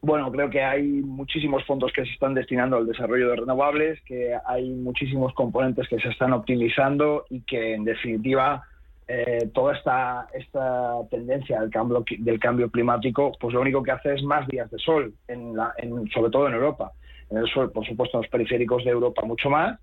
Bueno, 0.02 0.32
creo 0.32 0.50
que 0.50 0.64
hay 0.64 0.84
muchísimos 0.84 1.66
fondos 1.66 1.92
que 1.92 2.06
se 2.06 2.12
están 2.12 2.34
destinando 2.34 2.78
al 2.78 2.88
desarrollo 2.88 3.30
de 3.30 3.36
renovables, 3.36 4.02
que 4.04 4.34
hay 4.46 4.70
muchísimos 4.70 5.34
componentes 5.34 5.90
que 5.90 6.00
se 6.00 6.08
están 6.08 6.32
optimizando 6.32 7.26
y 7.30 7.42
que, 7.42 7.74
en 7.74 7.84
definitiva, 7.84 8.64
eh, 9.10 9.50
toda 9.54 9.76
esta, 9.76 10.28
esta 10.34 10.94
tendencia 11.10 11.60
del 11.60 11.70
cambio, 11.70 12.06
del 12.18 12.40
cambio 12.40 12.70
climático, 12.70 13.34
pues 13.40 13.54
lo 13.54 13.60
único 13.60 13.84
que 13.84 13.92
hace 13.92 14.14
es 14.14 14.24
más 14.24 14.48
días 14.48 14.72
de 14.72 14.80
sol, 14.80 15.14
en 15.28 15.58
la, 15.58 15.74
sobre 16.14 16.32
todo 16.32 16.48
en 16.48 16.54
Europa. 16.54 16.94
En 17.30 17.40
el 17.40 17.48
sol, 17.48 17.70
por 17.72 17.86
supuesto, 17.86 18.18
en 18.18 18.22
los 18.22 18.32
periféricos 18.32 18.86
de 18.86 18.92
Europa 18.92 19.24
mucho 19.24 19.50
más, 19.50 19.80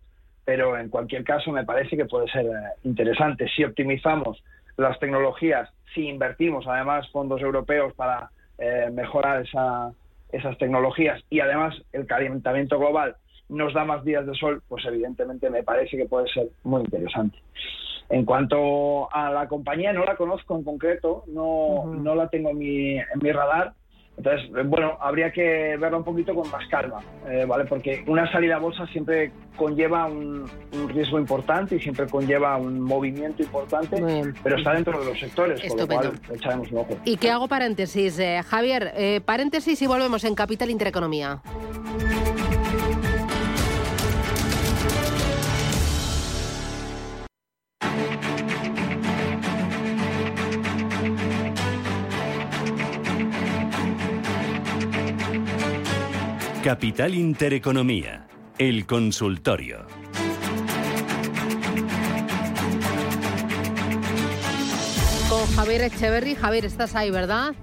pero 0.46 0.78
en 0.78 0.88
cualquier 0.88 1.25
caso 1.25 1.52
me 1.52 1.64
parece 1.64 1.94
que 1.94 2.06
puede 2.06 2.26
ser 2.28 2.46
eh, 2.46 2.50
interesante. 2.85 3.49
Si 3.54 3.64
optimizamos 3.64 4.42
las 4.78 4.99
tecnologías 4.99 5.68
si 5.94 6.08
invertimos 6.08 6.66
además 6.66 7.08
fondos 7.11 7.40
europeos 7.40 7.94
para 7.94 8.30
eh, 8.58 8.90
mejorar 8.92 9.42
esa, 9.42 9.90
esas 10.33 10.59
tecnologías 10.59 11.23
y 11.30 11.40
además 11.40 11.75
el 11.92 12.06
calentamiento 12.06 12.78
global 12.78 13.16
nos 13.49 13.75
da 13.75 13.85
más 13.85 14.04
días 14.04 14.26
de 14.26 14.35
sol, 14.35 14.62
pues 14.68 14.85
evidentemente 14.87 15.50
me 15.50 15.62
parece 15.62 15.97
que 15.97 16.06
puede 16.06 16.28
ser 16.28 16.49
muy 16.64 16.83
interesante. 16.83 17.38
En 18.09 18.25
cuanto 18.25 19.12
a 19.12 19.30
la 19.30 19.49
compañía, 19.49 19.92
no 19.92 20.04
la 20.04 20.16
conozco 20.16 20.56
en 20.56 20.64
concreto, 20.64 21.25
no, 21.28 21.85
no 21.87 22.14
la 22.14 22.28
tengo 22.28 22.50
en 22.50 22.59
mi, 22.59 22.97
en 22.99 23.18
mi 23.21 23.33
radar, 23.33 23.75
entonces, 24.16 24.50
bueno, 24.66 24.96
habría 25.00 25.30
que 25.30 25.76
verlo 25.78 25.99
un 25.99 26.04
poquito 26.04 26.35
con 26.35 26.50
más 26.50 26.66
calma, 26.68 27.00
eh, 27.28 27.44
¿vale? 27.46 27.66
Porque 27.66 28.02
una 28.06 28.30
salida 28.32 28.56
a 28.56 28.58
bolsa 28.58 28.87
siempre 28.87 29.30
conlleva 29.56 30.06
un, 30.06 30.46
riesgo 30.88 31.18
importante 31.18 31.76
y 31.76 31.80
siempre 31.80 32.06
conlleva 32.06 32.56
un 32.56 32.80
movimiento 32.80 33.42
importante, 33.42 34.02
pero 34.42 34.56
está 34.56 34.73
dentro 34.73 34.99
de 35.00 35.06
los 35.06 35.18
sectores, 35.18 35.61
con 35.68 35.78
lo 35.78 35.87
cual 35.87 36.12
echaremos 36.32 36.70
un 36.73 36.78
ojo. 36.78 36.96
¿Y 37.04 37.16
qué 37.18 37.30
hago 37.30 37.46
paréntesis? 37.49 38.18
Eh, 38.18 38.40
Javier, 38.46 38.92
eh, 38.96 39.20
paréntesis 39.25 39.80
y 39.82 39.87
volvemos 39.87 40.25
en 40.25 40.35
Capital 40.35 40.70
Intereconomía. 40.70 41.42
Capital 56.66 57.14
Intereconomía, 57.14 58.26
el 58.58 58.87
consultorio. 58.87 59.87
Con 65.28 65.46
Javier 65.54 65.82
Echeverry. 65.82 66.35
Javier, 66.35 66.64
estás 66.64 66.96
ahí, 66.96 67.12
¿verdad? 67.12 67.54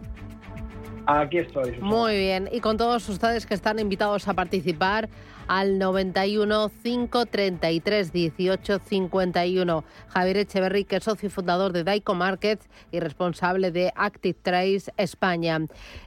Aquí 1.06 1.40
estoy. 1.40 1.72
Muy 1.82 2.18
bien. 2.18 2.50
Y 2.52 2.60
con 2.60 2.78
todos 2.78 3.08
ustedes 3.10 3.46
que 3.46 3.54
están 3.54 3.80
invitados 3.80 4.28
a 4.28 4.34
participar 4.34 5.10
al 5.48 5.78
91 5.78 6.72
533 6.84 8.12
18 8.12 8.80
51. 8.80 9.84
Javier 10.08 10.38
Echeverry, 10.38 10.86
que 10.86 10.98
es 10.98 11.04
socio 11.04 11.30
fundador 11.30 11.74
de 11.74 11.84
Daico 11.84 12.14
Markets 12.16 12.70
y 12.92 13.00
responsable 13.00 13.72
de 13.72 13.92
Active 13.96 14.38
Trace 14.42 14.94
España. 14.98 15.60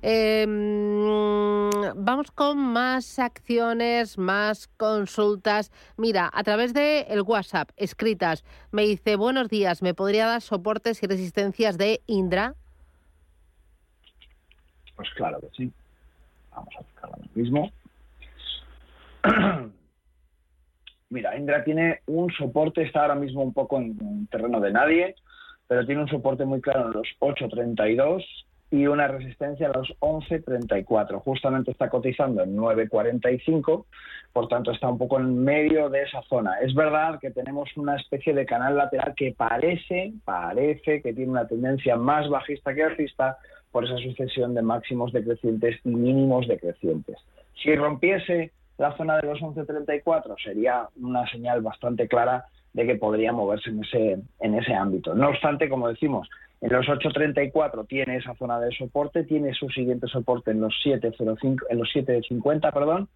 Em, 0.02 1.70
vamos 1.96 2.30
con 2.30 2.58
más 2.58 3.18
acciones, 3.18 4.18
más 4.18 4.68
consultas. 4.76 5.70
Mira, 5.96 6.30
a 6.32 6.42
través 6.42 6.72
de 6.74 7.02
el 7.08 7.22
WhatsApp, 7.22 7.70
escritas, 7.76 8.44
me 8.70 8.82
dice, 8.82 9.16
buenos 9.16 9.48
días, 9.48 9.82
¿me 9.82 9.94
podría 9.94 10.26
dar 10.26 10.42
soportes 10.42 11.02
y 11.02 11.06
resistencias 11.06 11.78
de 11.78 12.02
Indra? 12.06 12.54
Pues 14.96 15.10
claro 15.10 15.38
que 15.40 15.48
sí. 15.56 15.72
Vamos 16.50 16.74
a 16.76 16.80
buscar 16.80 17.10
ahora 17.10 17.28
mismo. 17.34 17.70
Mira, 21.10 21.36
Indra 21.36 21.62
tiene 21.62 22.00
un 22.06 22.32
soporte, 22.32 22.82
está 22.82 23.02
ahora 23.02 23.14
mismo 23.14 23.42
un 23.42 23.52
poco 23.52 23.78
en, 23.78 24.26
terreno 24.26 24.60
de 24.60 24.72
nadie, 24.72 25.14
pero 25.68 25.86
tiene 25.86 26.02
un 26.02 26.08
soporte 26.08 26.44
muy 26.44 26.60
claro 26.60 26.86
en 26.86 26.92
los 26.94 27.06
8.32 27.20 28.24
y 28.72 28.88
una 28.88 29.06
resistencia 29.06 29.68
a 29.68 29.78
los 29.78 29.88
11.34. 30.00 31.20
Justamente 31.20 31.70
está 31.70 31.88
cotizando 31.88 32.42
en 32.42 32.56
9.45, 32.56 33.84
por 34.32 34.48
tanto 34.48 34.72
está 34.72 34.88
un 34.88 34.98
poco 34.98 35.20
en 35.20 35.44
medio 35.44 35.88
de 35.88 36.02
esa 36.02 36.22
zona. 36.22 36.58
Es 36.60 36.74
verdad 36.74 37.20
que 37.20 37.30
tenemos 37.30 37.68
una 37.76 37.94
especie 37.96 38.34
de 38.34 38.44
canal 38.44 38.76
lateral 38.76 39.14
que 39.14 39.32
parece, 39.36 40.12
parece 40.24 41.00
que 41.02 41.12
tiene 41.12 41.30
una 41.30 41.46
tendencia 41.46 41.96
más 41.96 42.28
bajista 42.28 42.74
que 42.74 42.82
alcista 42.82 43.38
por 43.76 43.84
esa 43.84 43.98
sucesión 43.98 44.54
de 44.54 44.62
máximos 44.62 45.12
decrecientes 45.12 45.78
y 45.84 45.90
mínimos 45.90 46.48
decrecientes. 46.48 47.18
Si 47.62 47.76
rompiese 47.76 48.50
la 48.78 48.96
zona 48.96 49.18
de 49.18 49.26
los 49.26 49.38
11.34 49.38 50.34
sería 50.42 50.88
una 50.98 51.30
señal 51.30 51.60
bastante 51.60 52.08
clara 52.08 52.46
de 52.72 52.86
que 52.86 52.94
podría 52.94 53.34
moverse 53.34 53.68
en 53.68 53.84
ese, 53.84 54.18
en 54.40 54.54
ese 54.54 54.72
ámbito. 54.72 55.14
No 55.14 55.28
obstante, 55.28 55.68
como 55.68 55.88
decimos, 55.88 56.26
en 56.62 56.72
los 56.72 56.86
8.34 56.86 57.86
tiene 57.86 58.16
esa 58.16 58.34
zona 58.36 58.58
de 58.60 58.74
soporte, 58.74 59.24
tiene 59.24 59.52
su 59.52 59.68
siguiente 59.68 60.06
soporte 60.06 60.52
en 60.52 60.62
los 60.62 60.72
7.05, 60.82 61.64
en 61.68 61.78
los 61.78 61.90
7.50, 61.94 62.72
perdón. 62.72 63.10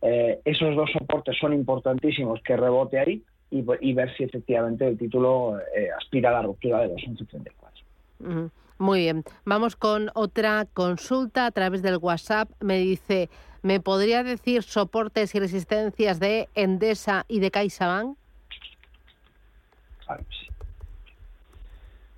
Eh, 0.00 0.38
esos 0.44 0.76
dos 0.76 0.92
soportes 0.92 1.36
son 1.40 1.54
importantísimos 1.54 2.40
que 2.44 2.56
rebote 2.56 3.00
ahí 3.00 3.20
y, 3.50 3.62
ver 3.94 4.16
si 4.16 4.22
efectivamente 4.22 4.86
el 4.86 4.96
título 4.96 5.58
eh, 5.58 5.88
aspira 5.98 6.30
a 6.30 6.34
la 6.34 6.42
ruptura 6.42 6.82
de 6.82 6.90
los 6.90 7.02
11.34. 7.02 8.50
Muy 8.78 9.00
bien. 9.00 9.24
Vamos 9.44 9.76
con 9.76 10.10
otra 10.14 10.66
consulta 10.72 11.46
a 11.46 11.50
través 11.50 11.82
del 11.82 11.98
WhatsApp. 11.98 12.50
Me 12.60 12.78
dice, 12.78 13.30
¿Me 13.64 13.80
podría 13.80 14.22
decir 14.22 14.62
soportes 14.62 15.34
y 15.34 15.40
resistencias 15.40 16.20
de 16.20 16.50
Endesa 16.54 17.24
y 17.28 17.40
de 17.40 17.50
CaixaBank? 17.50 18.14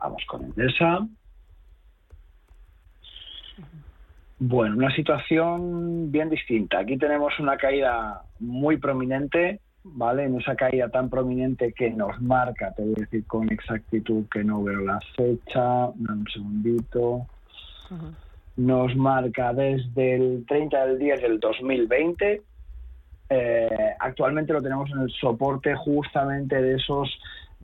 Vamos 0.00 0.24
con 0.26 0.42
Endesa. 0.42 1.06
Bueno, 4.40 4.76
una 4.76 4.92
situación 4.96 6.10
bien 6.10 6.28
distinta. 6.28 6.80
Aquí 6.80 6.98
tenemos 6.98 7.38
una 7.38 7.56
caída 7.56 8.22
muy 8.40 8.78
prominente, 8.78 9.60
¿vale? 9.94 10.24
En 10.24 10.40
esa 10.40 10.54
caída 10.54 10.88
tan 10.88 11.08
prominente 11.10 11.72
que 11.72 11.90
nos 11.90 12.20
marca, 12.20 12.72
te 12.72 12.82
voy 12.82 12.94
a 12.96 13.00
decir 13.00 13.24
con 13.26 13.50
exactitud 13.50 14.24
que 14.30 14.44
no 14.44 14.62
veo 14.62 14.80
la 14.80 15.00
fecha, 15.16 15.86
un 15.88 16.26
segundito 16.32 17.26
nos 18.56 18.96
marca 18.96 19.52
desde 19.52 20.14
el 20.14 20.44
30 20.46 20.86
del 20.86 20.98
10 20.98 21.22
del 21.22 21.40
2020. 21.40 22.42
Eh, 23.28 23.94
actualmente 23.98 24.52
lo 24.52 24.62
tenemos 24.62 24.90
en 24.90 25.00
el 25.00 25.10
soporte 25.10 25.74
justamente 25.74 26.60
de 26.60 26.76
esos 26.76 27.08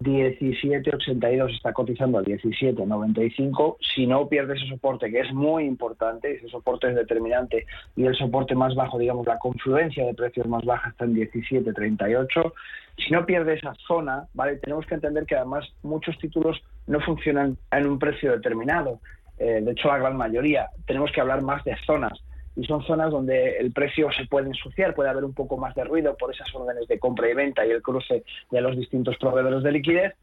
17.82, 0.02 1.54
está 1.54 1.72
cotizando 1.72 2.18
a 2.18 2.22
17.95. 2.22 3.76
Si 3.94 4.06
no 4.06 4.28
pierde 4.28 4.54
ese 4.54 4.66
soporte, 4.66 5.10
que 5.10 5.20
es 5.20 5.32
muy 5.32 5.64
importante, 5.64 6.36
ese 6.36 6.48
soporte 6.48 6.88
es 6.88 6.94
determinante, 6.94 7.66
y 7.96 8.04
el 8.04 8.14
soporte 8.14 8.54
más 8.54 8.74
bajo, 8.74 8.98
digamos, 8.98 9.26
la 9.26 9.38
confluencia 9.38 10.04
de 10.04 10.14
precios 10.14 10.46
más 10.46 10.64
baja 10.64 10.90
está 10.90 11.04
en 11.04 11.14
17.38. 11.14 12.52
Si 12.98 13.10
no 13.10 13.24
pierde 13.24 13.54
esa 13.54 13.74
zona, 13.86 14.26
¿vale? 14.34 14.56
Tenemos 14.56 14.86
que 14.86 14.94
entender 14.94 15.24
que 15.26 15.36
además 15.36 15.66
muchos 15.82 16.18
títulos 16.18 16.62
no 16.86 17.00
funcionan 17.00 17.56
en 17.70 17.86
un 17.86 17.98
precio 17.98 18.32
determinado. 18.32 19.00
Eh, 19.38 19.60
de 19.62 19.72
hecho 19.72 19.88
la 19.88 19.98
gran 19.98 20.16
mayoría, 20.16 20.68
tenemos 20.86 21.10
que 21.12 21.20
hablar 21.20 21.42
más 21.42 21.64
de 21.64 21.76
zonas. 21.86 22.12
Y 22.54 22.64
son 22.64 22.82
zonas 22.84 23.10
donde 23.10 23.56
el 23.58 23.72
precio 23.72 24.10
se 24.12 24.26
puede 24.26 24.48
ensuciar, 24.48 24.94
puede 24.94 25.08
haber 25.08 25.24
un 25.24 25.32
poco 25.32 25.56
más 25.56 25.74
de 25.74 25.84
ruido 25.84 26.16
por 26.16 26.34
esas 26.34 26.54
órdenes 26.54 26.86
de 26.86 26.98
compra 26.98 27.28
y 27.30 27.34
venta 27.34 27.64
y 27.64 27.70
el 27.70 27.82
cruce 27.82 28.24
de 28.50 28.60
los 28.60 28.76
distintos 28.76 29.16
proveedores 29.18 29.62
de 29.62 29.72
liquidez. 29.72 30.14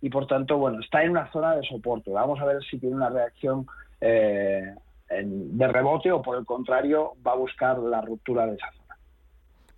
Y 0.00 0.10
por 0.10 0.26
tanto, 0.26 0.58
bueno, 0.58 0.80
está 0.80 1.02
en 1.02 1.10
una 1.10 1.30
zona 1.32 1.56
de 1.56 1.66
soporte. 1.66 2.10
Vamos 2.10 2.38
a 2.40 2.44
ver 2.44 2.62
si 2.64 2.78
tiene 2.78 2.94
una 2.94 3.08
reacción 3.08 3.66
eh, 4.00 4.74
de 5.10 5.68
rebote 5.68 6.12
o 6.12 6.22
por 6.22 6.36
el 6.36 6.44
contrario 6.44 7.14
va 7.26 7.32
a 7.32 7.36
buscar 7.36 7.78
la 7.78 8.00
ruptura 8.00 8.46
de 8.46 8.54
esa 8.54 8.70
zona. 8.72 8.96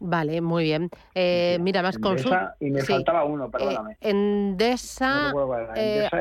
Vale, 0.01 0.41
muy 0.41 0.65
bien. 0.65 0.91
Eh, 1.15 1.59
mira, 1.61 1.83
más 1.83 1.99
consulta. 1.99 2.57
Y 2.59 2.71
me 2.71 2.83
faltaba 2.83 3.25
uno, 3.25 3.51
perdóname. 3.51 3.97
Endesa, 4.01 5.33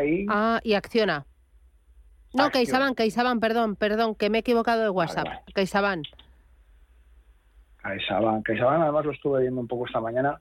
y... 0.06 0.26
Ah, 0.30 0.60
y 0.64 0.74
Acciona. 0.74 1.26
No, 2.34 2.52
CaixaBank, 2.52 2.96
CaixaBank, 2.96 3.42
perdón, 3.42 3.76
perdón, 3.76 4.16
que 4.16 4.30
me 4.30 4.38
he 4.38 4.42
equivocado 4.42 4.84
de 4.84 4.90
WhatsApp. 4.90 5.28
CaixaBank. 5.54 6.06
CaixaBank. 7.82 8.46
CaixaBank 8.46 8.84
además 8.84 9.06
lo 9.06 9.12
estuve 9.12 9.42
viendo 9.42 9.62
un 9.62 9.68
poco 9.68 9.88
esta 9.88 10.00
mañana 10.00 10.40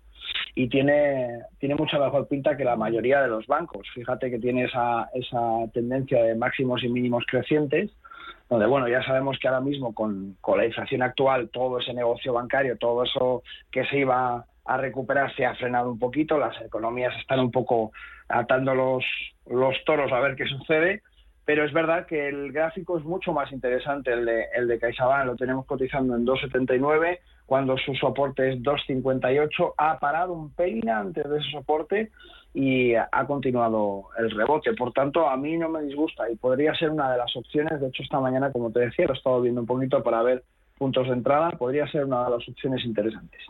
y 0.54 0.68
tiene, 0.68 1.40
tiene 1.58 1.76
mucha 1.76 1.98
mejor 1.98 2.28
pinta 2.28 2.56
que 2.56 2.64
la 2.64 2.76
mayoría 2.76 3.22
de 3.22 3.28
los 3.28 3.46
bancos. 3.46 3.88
Fíjate 3.94 4.30
que 4.30 4.38
tiene 4.38 4.64
esa, 4.64 5.08
esa 5.14 5.66
tendencia 5.72 6.22
de 6.22 6.34
máximos 6.34 6.82
y 6.84 6.88
mínimos 6.88 7.24
crecientes, 7.26 7.90
donde 8.50 8.66
bueno, 8.66 8.86
ya 8.88 9.02
sabemos 9.04 9.38
que 9.38 9.48
ahora 9.48 9.60
mismo 9.60 9.94
con, 9.94 10.36
con 10.42 10.58
la 10.58 10.66
inflación 10.66 11.02
actual, 11.02 11.48
todo 11.48 11.78
ese 11.78 11.94
negocio 11.94 12.34
bancario, 12.34 12.76
todo 12.76 13.04
eso 13.04 13.42
que 13.70 13.86
se 13.86 13.98
iba 13.98 14.44
a 14.64 14.76
recuperar 14.76 15.34
se 15.36 15.46
ha 15.46 15.54
frenado 15.54 15.90
un 15.90 15.98
poquito, 15.98 16.36
las 16.36 16.60
economías 16.60 17.16
están 17.18 17.40
un 17.40 17.50
poco 17.50 17.92
atando 18.28 18.74
los, 18.74 19.04
los 19.46 19.74
toros 19.86 20.12
a 20.12 20.20
ver 20.20 20.36
qué 20.36 20.44
sucede 20.44 21.02
pero 21.48 21.64
es 21.64 21.72
verdad 21.72 22.04
que 22.04 22.28
el 22.28 22.52
gráfico 22.52 22.98
es 22.98 23.04
mucho 23.04 23.32
más 23.32 23.50
interesante, 23.52 24.12
el 24.12 24.26
de, 24.26 24.48
el 24.54 24.68
de 24.68 24.78
CaixaBank 24.78 25.24
lo 25.24 25.34
tenemos 25.34 25.64
cotizando 25.64 26.14
en 26.14 26.26
2,79, 26.26 27.20
cuando 27.46 27.78
su 27.78 27.94
soporte 27.94 28.52
es 28.52 28.58
2,58, 28.58 29.72
ha 29.78 29.98
parado 29.98 30.34
un 30.34 30.52
pelín 30.52 30.90
antes 30.90 31.26
de 31.26 31.38
ese 31.38 31.50
soporte 31.50 32.10
y 32.52 32.94
ha 32.96 33.24
continuado 33.26 34.10
el 34.18 34.30
rebote. 34.30 34.74
Por 34.74 34.92
tanto, 34.92 35.26
a 35.26 35.38
mí 35.38 35.56
no 35.56 35.70
me 35.70 35.80
disgusta 35.84 36.30
y 36.30 36.36
podría 36.36 36.74
ser 36.74 36.90
una 36.90 37.10
de 37.12 37.16
las 37.16 37.34
opciones. 37.34 37.80
De 37.80 37.88
hecho, 37.88 38.02
esta 38.02 38.20
mañana, 38.20 38.52
como 38.52 38.70
te 38.70 38.80
decía, 38.80 39.06
lo 39.06 39.14
he 39.14 39.16
estado 39.16 39.40
viendo 39.40 39.62
un 39.62 39.66
poquito 39.66 40.02
para 40.02 40.22
ver 40.22 40.44
puntos 40.76 41.06
de 41.06 41.14
entrada. 41.14 41.52
Podría 41.52 41.90
ser 41.90 42.04
una 42.04 42.24
de 42.24 42.30
las 42.32 42.46
opciones 42.46 42.84
interesantes. 42.84 43.40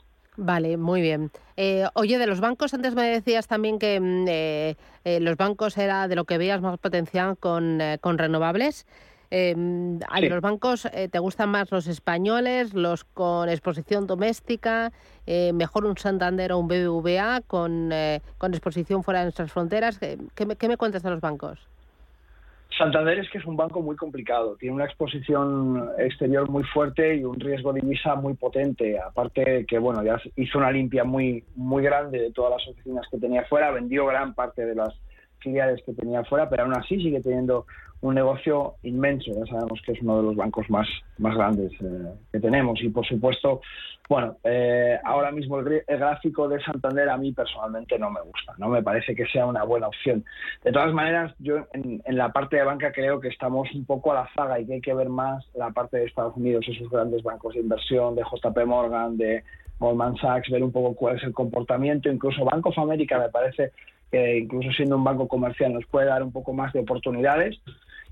Vale, 0.40 0.76
muy 0.76 1.00
bien. 1.00 1.32
Eh, 1.56 1.84
oye, 1.94 2.16
de 2.16 2.28
los 2.28 2.38
bancos, 2.38 2.72
antes 2.72 2.94
me 2.94 3.02
decías 3.02 3.48
también 3.48 3.80
que 3.80 3.98
mm, 3.98 4.26
eh, 4.28 4.76
eh, 5.02 5.18
los 5.18 5.36
bancos 5.36 5.76
era 5.76 6.06
de 6.06 6.14
lo 6.14 6.26
que 6.26 6.38
veías 6.38 6.60
más 6.62 6.78
potencial 6.78 7.36
con, 7.36 7.80
con 8.00 8.18
renovables. 8.18 8.86
Em, 9.30 9.98
los 9.98 10.40
bancos 10.40 10.88
te 11.10 11.18
gustan 11.18 11.50
más 11.50 11.72
los 11.72 11.88
españoles, 11.88 12.72
los 12.72 13.02
con 13.02 13.48
exposición 13.48 14.06
doméstica, 14.06 14.92
mejor 15.26 15.86
un 15.86 15.98
Santander 15.98 16.52
o 16.52 16.58
un 16.58 16.68
BBVA 16.68 17.40
con, 17.44 17.90
con 18.38 18.54
exposición 18.54 19.02
fuera 19.02 19.18
de 19.18 19.24
nuestras 19.26 19.50
fronteras. 19.50 19.98
¿Qué, 19.98 20.46
me, 20.46 20.54
¿Qué 20.54 20.68
me 20.68 20.76
cuentas 20.76 21.02
de 21.02 21.10
los 21.10 21.20
bancos? 21.20 21.58
Santander 22.78 23.18
es 23.18 23.28
que 23.30 23.38
es 23.38 23.44
un 23.44 23.56
banco 23.56 23.82
muy 23.82 23.96
complicado, 23.96 24.56
tiene 24.56 24.76
una 24.76 24.84
exposición 24.84 25.90
exterior 25.98 26.48
muy 26.48 26.62
fuerte 26.62 27.16
y 27.16 27.24
un 27.24 27.38
riesgo 27.38 27.72
de 27.72 27.80
divisa 27.80 28.14
muy 28.14 28.34
potente. 28.34 28.98
Aparte 29.00 29.66
que 29.66 29.78
bueno, 29.78 30.02
ya 30.04 30.16
hizo 30.36 30.58
una 30.58 30.70
limpia 30.70 31.02
muy 31.02 31.44
muy 31.56 31.82
grande 31.82 32.20
de 32.20 32.32
todas 32.32 32.52
las 32.52 32.68
oficinas 32.68 33.06
que 33.10 33.18
tenía 33.18 33.44
fuera, 33.44 33.72
vendió 33.72 34.06
gran 34.06 34.32
parte 34.32 34.64
de 34.64 34.76
las 34.76 34.94
filiales 35.40 35.82
que 35.84 35.92
tenía 35.92 36.24
fuera, 36.24 36.48
pero 36.48 36.62
aún 36.62 36.76
así 36.76 36.96
sigue 36.96 37.20
teniendo 37.20 37.66
un 38.00 38.14
negocio 38.14 38.74
inmenso. 38.82 39.32
Ya 39.32 39.46
sabemos 39.46 39.80
que 39.84 39.92
es 39.92 40.02
uno 40.02 40.18
de 40.18 40.22
los 40.24 40.36
bancos 40.36 40.68
más, 40.70 40.88
más 41.18 41.34
grandes 41.34 41.72
eh, 41.80 42.14
que 42.32 42.40
tenemos. 42.40 42.80
Y 42.82 42.88
por 42.90 43.06
supuesto, 43.06 43.60
bueno, 44.08 44.36
eh, 44.42 44.98
ahora 45.04 45.30
mismo 45.32 45.58
el, 45.58 45.84
gráfico 45.86 46.48
de 46.48 46.62
Santander 46.62 47.10
a 47.10 47.18
mí 47.18 47.32
personalmente 47.32 47.98
no 47.98 48.10
me 48.10 48.22
gusta, 48.22 48.54
no 48.56 48.68
me 48.68 48.82
parece 48.82 49.14
que 49.14 49.26
sea 49.26 49.44
una 49.44 49.64
buena 49.64 49.88
opción. 49.88 50.24
De 50.64 50.72
todas 50.72 50.94
maneras, 50.94 51.34
yo 51.38 51.66
en, 51.74 52.00
la 52.16 52.32
parte 52.32 52.56
de 52.56 52.64
banca 52.64 52.90
creo 52.90 53.20
que 53.20 53.28
estamos 53.28 53.68
un 53.74 53.84
poco 53.84 54.12
a 54.12 54.14
la 54.14 54.30
zaga 54.34 54.58
y 54.60 54.66
que 54.66 54.74
hay 54.74 54.80
que 54.80 54.94
ver 54.94 55.10
más 55.10 55.44
la 55.54 55.70
parte 55.70 55.98
de 55.98 56.06
Estados 56.06 56.36
Unidos, 56.36 56.64
esos 56.68 56.88
grandes 56.88 57.22
bancos 57.22 57.54
de 57.54 57.60
inversión, 57.60 58.14
de 58.14 58.22
JP 58.22 58.64
Morgan, 58.66 59.18
de 59.18 59.44
Goldman 59.78 60.16
Sachs, 60.16 60.50
ver 60.50 60.62
un 60.62 60.72
poco 60.72 60.94
cuál 60.94 61.16
es 61.16 61.22
el 61.24 61.34
comportamiento. 61.34 62.08
Incluso 62.10 62.44
Bank 62.44 62.64
of 62.64 62.78
America 62.78 63.18
me 63.18 63.28
parece 63.28 63.72
que 64.10 64.38
incluso 64.38 64.72
siendo 64.72 64.96
un 64.96 65.04
banco 65.04 65.28
comercial 65.28 65.74
nos 65.74 65.84
puede 65.84 66.06
dar 66.06 66.22
un 66.22 66.32
poco 66.32 66.54
más 66.54 66.72
de 66.72 66.80
oportunidades. 66.80 67.60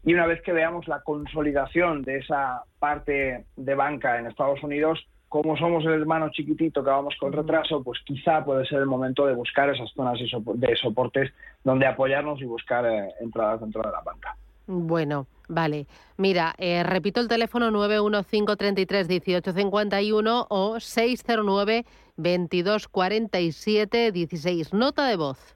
Y 0.07 0.15
una 0.15 0.27
vez 0.27 0.41
que 0.43 0.53
veamos 0.53 0.87
la 0.87 1.03
consolidación 1.03 2.03
de 2.03 2.19
esa 2.19 2.63
parte 2.79 3.45
de 3.57 3.75
banca 3.75 4.21
en 4.21 4.29
Estados 4.29 4.63
Unidos, 4.63 5.05
como 5.29 5.57
somos 5.57 5.85
el 5.85 5.95
hermano 5.95 6.29
chiquitito 6.31 6.85
que 6.85 6.91
vamos 6.91 7.17
con 7.19 7.33
retraso, 7.33 7.83
pues 7.83 7.99
quizá 8.05 8.45
puede 8.45 8.65
ser 8.67 8.79
el 8.79 8.87
momento 8.87 9.27
de 9.27 9.35
buscar 9.35 9.69
esas 9.69 9.91
zonas 9.95 10.17
de 10.21 10.77
soportes 10.77 11.33
donde 11.65 11.87
apoyarnos 11.87 12.41
y 12.41 12.45
buscar 12.45 12.87
eh, 12.87 13.09
entradas 13.21 13.61
dentro 13.61 13.83
de 13.83 13.91
la 13.91 14.01
banca. 14.01 14.37
Bueno, 14.69 15.27
vale. 15.49 15.89
Mira, 16.17 16.55
eh, 16.59 16.85
repito 16.85 17.21
el 17.21 17.27
teléfono 17.27 17.73
915331851 17.73 20.47
o 20.49 20.79
609 20.79 21.85
2247 22.17 24.13
16. 24.13 24.73
Nota 24.73 25.09
de 25.09 25.17
voz. 25.17 25.56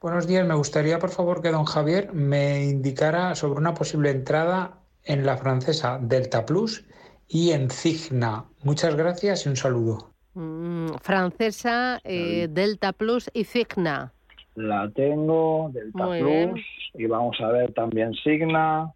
Buenos 0.00 0.28
días, 0.28 0.46
me 0.46 0.54
gustaría 0.54 1.00
por 1.00 1.10
favor 1.10 1.42
que 1.42 1.50
don 1.50 1.64
Javier 1.64 2.12
me 2.12 2.62
indicara 2.66 3.34
sobre 3.34 3.58
una 3.58 3.74
posible 3.74 4.10
entrada 4.10 4.78
en 5.02 5.26
la 5.26 5.36
francesa 5.36 5.98
Delta 6.00 6.46
Plus 6.46 6.86
y 7.26 7.50
en 7.50 7.68
Cigna. 7.68 8.44
Muchas 8.62 8.94
gracias 8.94 9.44
y 9.44 9.48
un 9.48 9.56
saludo. 9.56 10.12
Mm, 10.34 10.90
francesa, 11.02 11.98
eh, 12.04 12.46
Delta 12.48 12.92
Plus 12.92 13.28
y 13.34 13.42
Cigna. 13.42 14.12
La 14.54 14.88
tengo, 14.90 15.68
Delta 15.72 16.06
Plus, 16.10 16.64
y 16.94 17.06
vamos 17.06 17.36
a 17.40 17.48
ver 17.48 17.74
también 17.74 18.14
Signa, 18.14 18.92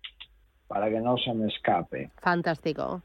para 0.68 0.88
que 0.88 1.00
no 1.00 1.16
se 1.18 1.34
me 1.34 1.48
escape. 1.48 2.12
Fantástico. 2.20 3.02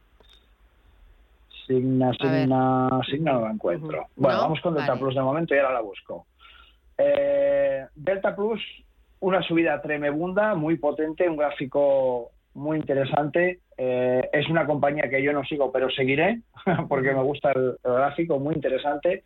Signa, 1.65 2.11
Signa, 2.13 3.01
Signa 3.09 3.33
no 3.33 3.41
la 3.41 3.51
encuentro. 3.53 4.05
Bueno, 4.15 4.37
vamos 4.37 4.61
con 4.61 4.75
Delta 4.75 4.95
Plus 4.97 5.15
de 5.15 5.21
momento 5.21 5.55
y 5.55 5.57
ahora 5.57 5.73
la 5.73 5.81
busco. 5.81 6.27
Eh, 6.97 7.85
Delta 7.95 8.35
Plus, 8.35 8.61
una 9.19 9.41
subida 9.41 9.81
tremebunda, 9.81 10.55
muy 10.55 10.77
potente, 10.77 11.29
un 11.29 11.37
gráfico 11.37 12.31
muy 12.53 12.77
interesante. 12.77 13.61
Eh, 13.77 14.29
es 14.33 14.49
una 14.49 14.65
compañía 14.65 15.09
que 15.09 15.21
yo 15.21 15.31
no 15.31 15.43
sigo, 15.43 15.71
pero 15.71 15.89
seguiré 15.89 16.41
porque 16.89 17.13
me 17.13 17.21
gusta 17.21 17.51
el, 17.51 17.77
gráfico, 17.83 18.39
muy 18.39 18.55
interesante. 18.55 19.23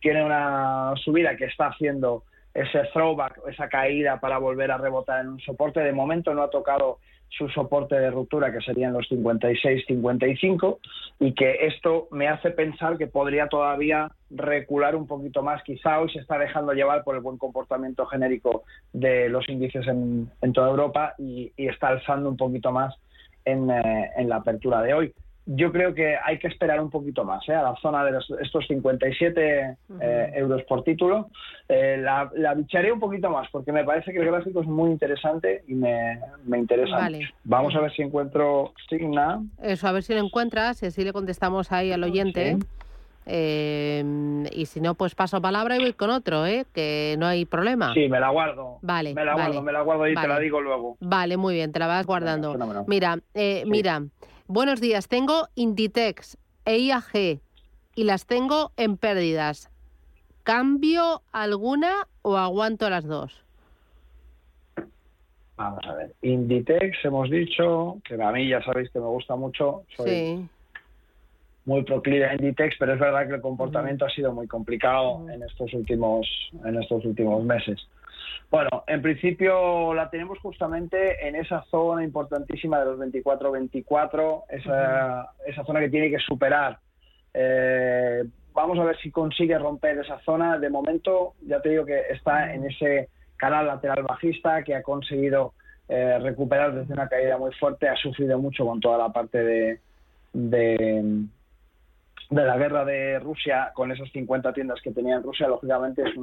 Tiene 0.00 0.24
una 0.24 0.94
subida 1.04 1.36
que 1.36 1.46
está 1.46 1.68
haciendo 1.68 2.24
ese 2.60 2.80
throwback, 2.92 3.40
esa 3.48 3.68
caída 3.68 4.18
para 4.20 4.38
volver 4.38 4.70
a 4.70 4.78
rebotar 4.78 5.20
en 5.20 5.28
un 5.28 5.40
soporte. 5.40 5.80
De 5.80 5.92
momento 5.92 6.34
no 6.34 6.42
ha 6.42 6.50
tocado 6.50 6.98
su 7.28 7.48
soporte 7.50 7.94
de 7.94 8.10
ruptura, 8.10 8.50
que 8.50 8.60
serían 8.60 8.94
los 8.94 9.08
56-55, 9.08 10.78
y 11.20 11.34
que 11.34 11.66
esto 11.66 12.08
me 12.10 12.26
hace 12.26 12.50
pensar 12.50 12.96
que 12.96 13.06
podría 13.06 13.48
todavía 13.48 14.10
recular 14.30 14.96
un 14.96 15.06
poquito 15.06 15.42
más. 15.42 15.62
Quizá 15.62 16.00
hoy 16.00 16.10
se 16.10 16.20
está 16.20 16.38
dejando 16.38 16.72
llevar 16.72 17.04
por 17.04 17.14
el 17.14 17.20
buen 17.20 17.38
comportamiento 17.38 18.06
genérico 18.06 18.64
de 18.92 19.28
los 19.28 19.48
índices 19.48 19.86
en, 19.86 20.30
toda 20.52 20.70
Europa 20.70 21.14
y, 21.18 21.52
está 21.56 21.88
alzando 21.88 22.30
un 22.30 22.36
poquito 22.36 22.72
más 22.72 22.94
en, 23.44 23.70
eh, 23.70 24.10
en 24.16 24.28
la 24.28 24.36
apertura 24.36 24.82
de 24.82 24.94
hoy 24.94 25.14
yo 25.50 25.72
creo 25.72 25.94
que 25.94 26.14
hay 26.22 26.38
que 26.38 26.48
esperar 26.48 26.78
un 26.78 26.90
poquito 26.90 27.24
más 27.24 27.48
¿eh? 27.48 27.54
a 27.54 27.62
la 27.62 27.74
zona 27.80 28.04
de 28.04 28.18
estos 28.42 28.66
57 28.66 29.76
eh, 30.00 30.30
euros 30.34 30.62
por 30.64 30.84
título. 30.84 31.30
Eh, 31.66 31.96
la, 31.98 32.30
bicharé 32.54 32.92
un 32.92 33.00
poquito 33.00 33.30
más 33.30 33.48
porque 33.50 33.72
me 33.72 33.82
parece 33.82 34.12
que 34.12 34.18
el 34.18 34.26
gráfico 34.26 34.60
es 34.60 34.66
muy 34.66 34.90
interesante 34.90 35.64
y 35.66 35.74
me, 35.74 36.20
interesa. 36.54 37.08
Vamos 37.44 37.74
a 37.74 37.80
ver 37.80 37.90
si 37.92 38.02
encuentro 38.02 38.74
Signa. 38.90 39.42
Eso, 39.62 39.88
a 39.88 39.92
ver 39.92 40.02
si 40.02 40.12
lo 40.12 40.20
encuentras 40.20 40.82
y 40.82 40.86
así 40.86 41.02
le 41.02 41.14
contestamos 41.14 41.72
ahí 41.72 41.92
al 41.92 42.04
oyente. 42.04 42.58
y 43.26 44.66
si 44.66 44.80
no, 44.82 44.96
pues 44.96 45.14
paso 45.14 45.40
palabra 45.40 45.76
y 45.76 45.80
voy 45.80 45.94
con 45.94 46.10
otro, 46.10 46.44
¿eh? 46.44 46.66
que 46.74 47.16
no 47.18 47.24
hay 47.24 47.46
problema. 47.46 47.94
Sí, 47.94 48.06
me 48.10 48.20
la 48.20 48.28
guardo. 48.28 48.80
Vale. 48.82 49.14
Me 49.14 49.24
la 49.24 49.32
guardo, 49.32 49.62
me 49.62 49.72
la 49.72 49.80
guardo 49.80 50.06
y 50.08 50.14
te 50.14 50.28
la 50.28 50.38
digo 50.40 50.60
luego. 50.60 50.98
Vale, 51.00 51.38
muy 51.38 51.54
bien, 51.54 51.72
te 51.72 51.78
la 51.78 51.86
vas 51.86 52.04
guardando. 52.04 52.54
mira, 52.86 53.16
mira. 53.64 54.02
Buenos 54.50 54.80
días, 54.80 55.08
tengo 55.08 55.48
Inditex 55.56 56.38
e 56.64 56.78
IAG 56.78 57.42
y 57.94 58.04
las 58.04 58.24
tengo 58.24 58.72
en 58.78 58.96
pérdidas. 58.96 59.70
¿Cambio 60.42 61.20
alguna 61.32 61.92
o 62.22 62.38
aguanto 62.38 62.88
las 62.88 63.04
dos? 63.04 63.44
Vamos 65.56 65.80
a 65.86 65.94
ver. 65.96 66.14
Inditex, 66.22 66.96
hemos 67.04 67.28
dicho, 67.28 67.98
que 68.02 68.14
a 68.14 68.32
mí 68.32 68.48
ya 68.48 68.62
sabéis 68.62 68.90
que 68.90 68.98
me 68.98 69.04
gusta 69.08 69.36
mucho. 69.36 69.82
Soy 69.94 70.48
muy 71.66 71.82
proclive 71.82 72.24
a 72.24 72.32
Inditex, 72.32 72.76
pero 72.78 72.94
es 72.94 73.00
verdad 73.00 73.28
que 73.28 73.34
el 73.34 73.42
comportamiento 73.42 74.06
ha 74.06 74.10
sido 74.10 74.32
muy 74.32 74.46
complicado 74.46 75.28
en 75.28 75.42
estos 75.42 75.74
últimos, 75.74 76.26
en 76.64 76.80
estos 76.80 77.04
últimos 77.04 77.44
meses. 77.44 77.86
Bueno, 78.50 78.84
en 78.86 79.02
principio 79.02 79.92
la 79.94 80.08
tenemos 80.10 80.38
justamente 80.38 81.26
en 81.26 81.36
esa 81.36 81.64
zona 81.70 82.02
importantísima 82.02 82.78
de 82.80 82.84
los 82.86 82.98
24-24, 82.98 84.44
esa, 84.48 85.32
esa 85.46 85.64
zona 85.64 85.80
que 85.80 85.90
tiene 85.90 86.10
que 86.10 86.18
superar. 86.18 86.78
Eh, 87.34 88.24
vamos 88.54 88.78
a 88.78 88.84
ver 88.84 88.96
si 88.98 89.10
consigue 89.10 89.58
romper 89.58 89.98
esa 89.98 90.18
zona. 90.20 90.58
De 90.58 90.70
momento, 90.70 91.34
ya 91.46 91.60
te 91.60 91.70
digo 91.70 91.84
que 91.84 92.00
está 92.10 92.54
en 92.54 92.64
ese 92.64 93.08
canal 93.36 93.66
lateral 93.66 94.02
bajista 94.02 94.62
que 94.62 94.74
ha 94.74 94.82
conseguido 94.82 95.52
eh, 95.88 96.18
recuperar 96.20 96.74
desde 96.74 96.92
una 96.92 97.08
caída 97.08 97.38
muy 97.38 97.52
fuerte, 97.52 97.88
ha 97.88 97.96
sufrido 97.96 98.38
mucho 98.38 98.66
con 98.66 98.80
toda 98.80 98.98
la 98.98 99.12
parte 99.12 99.42
de 99.42 99.80
de 100.32 101.24
la 102.30 102.56
guerra 102.58 102.84
de 102.84 103.18
Rusia 103.18 103.72
con 103.74 103.90
esas 103.90 104.10
50 104.12 104.52
tiendas 104.52 104.80
que 104.82 104.90
tenía 104.90 105.16
en 105.16 105.22
Rusia, 105.22 105.48
lógicamente 105.48 106.02
es, 106.02 106.14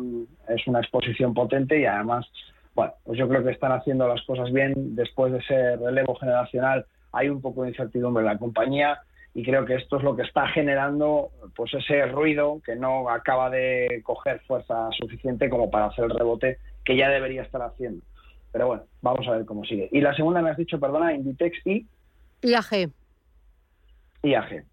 es 0.49 0.67
una 0.67 0.79
exposición 0.79 1.33
potente 1.33 1.79
y 1.79 1.85
además, 1.85 2.27
bueno, 2.75 2.93
pues 3.03 3.17
yo 3.17 3.27
creo 3.27 3.43
que 3.43 3.51
están 3.51 3.71
haciendo 3.71 4.07
las 4.07 4.21
cosas 4.23 4.51
bien. 4.51 4.95
Después 4.95 5.31
de 5.33 5.39
ese 5.39 5.77
relevo 5.77 6.15
generacional 6.15 6.85
hay 7.11 7.29
un 7.29 7.41
poco 7.41 7.63
de 7.63 7.69
incertidumbre 7.69 8.21
en 8.21 8.27
la 8.27 8.37
compañía 8.37 8.99
y 9.33 9.43
creo 9.43 9.65
que 9.65 9.75
esto 9.75 9.97
es 9.97 10.03
lo 10.03 10.15
que 10.15 10.21
está 10.21 10.47
generando 10.47 11.29
pues 11.55 11.73
ese 11.73 12.05
ruido 12.05 12.61
que 12.63 12.75
no 12.75 13.09
acaba 13.09 13.49
de 13.49 14.01
coger 14.03 14.39
fuerza 14.47 14.89
suficiente 14.97 15.49
como 15.49 15.69
para 15.69 15.87
hacer 15.87 16.05
el 16.05 16.11
rebote 16.11 16.59
que 16.85 16.95
ya 16.95 17.09
debería 17.09 17.41
estar 17.41 17.61
haciendo. 17.61 18.03
Pero 18.51 18.67
bueno, 18.67 18.83
vamos 19.01 19.27
a 19.27 19.31
ver 19.31 19.45
cómo 19.45 19.65
sigue. 19.65 19.89
Y 19.91 19.99
la 19.99 20.15
segunda 20.15 20.41
me 20.41 20.51
has 20.51 20.57
dicho, 20.57 20.79
perdona, 20.79 21.13
Inditex 21.13 21.57
y... 21.65 21.85
IAG. 22.41 22.91
IAG. 24.23 24.63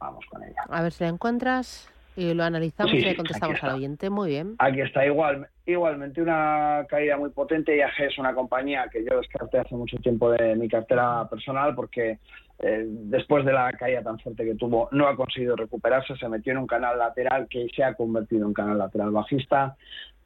Vamos 0.00 0.24
con 0.26 0.42
ella. 0.42 0.62
A 0.68 0.82
ver 0.82 0.92
si 0.92 1.04
la 1.04 1.10
encuentras 1.10 1.88
y 2.18 2.34
lo 2.34 2.42
analizamos 2.42 2.94
y 2.94 3.00
le 3.00 3.14
contestamos 3.14 3.62
al 3.62 3.76
oyente. 3.76 4.10
Muy 4.10 4.30
bien. 4.30 4.56
Aquí 4.58 4.80
está, 4.80 5.06
igual, 5.06 5.46
igualmente 5.66 6.20
una 6.20 6.84
caída 6.88 7.16
muy 7.16 7.30
potente. 7.30 7.76
IAG 7.76 8.00
es 8.00 8.18
una 8.18 8.34
compañía 8.34 8.88
que 8.92 9.04
yo 9.04 9.18
descarté 9.18 9.58
hace 9.58 9.76
mucho 9.76 9.96
tiempo 9.98 10.32
de 10.32 10.56
mi 10.56 10.68
cartera 10.68 11.28
personal 11.28 11.76
porque 11.76 12.18
eh, 12.58 12.84
después 12.86 13.44
de 13.44 13.52
la 13.52 13.70
caída 13.72 14.02
tan 14.02 14.18
fuerte 14.18 14.44
que 14.44 14.56
tuvo 14.56 14.88
no 14.90 15.06
ha 15.06 15.14
conseguido 15.14 15.54
recuperarse, 15.54 16.16
se 16.16 16.28
metió 16.28 16.52
en 16.52 16.58
un 16.58 16.66
canal 16.66 16.98
lateral 16.98 17.46
que 17.48 17.68
se 17.74 17.84
ha 17.84 17.94
convertido 17.94 18.48
en 18.48 18.52
canal 18.52 18.78
lateral 18.78 19.12
bajista. 19.12 19.76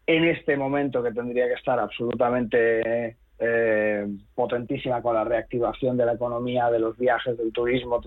En 0.06 0.24
este 0.24 0.56
momento 0.56 1.02
que 1.02 1.12
tendría 1.12 1.46
que 1.46 1.54
estar 1.54 1.78
absolutamente 1.78 3.18
eh, 3.44 4.06
potentísima 4.36 5.02
con 5.02 5.16
la 5.16 5.24
reactivación 5.24 5.96
de 5.96 6.06
la 6.06 6.12
economía, 6.12 6.70
de 6.70 6.78
los 6.78 6.96
viajes, 6.96 7.36
del 7.36 7.52
turismo, 7.52 8.00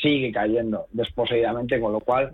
sigue 0.00 0.30
cayendo 0.30 0.86
desposeidamente, 0.92 1.80
con 1.80 1.92
lo 1.92 1.98
cual 1.98 2.32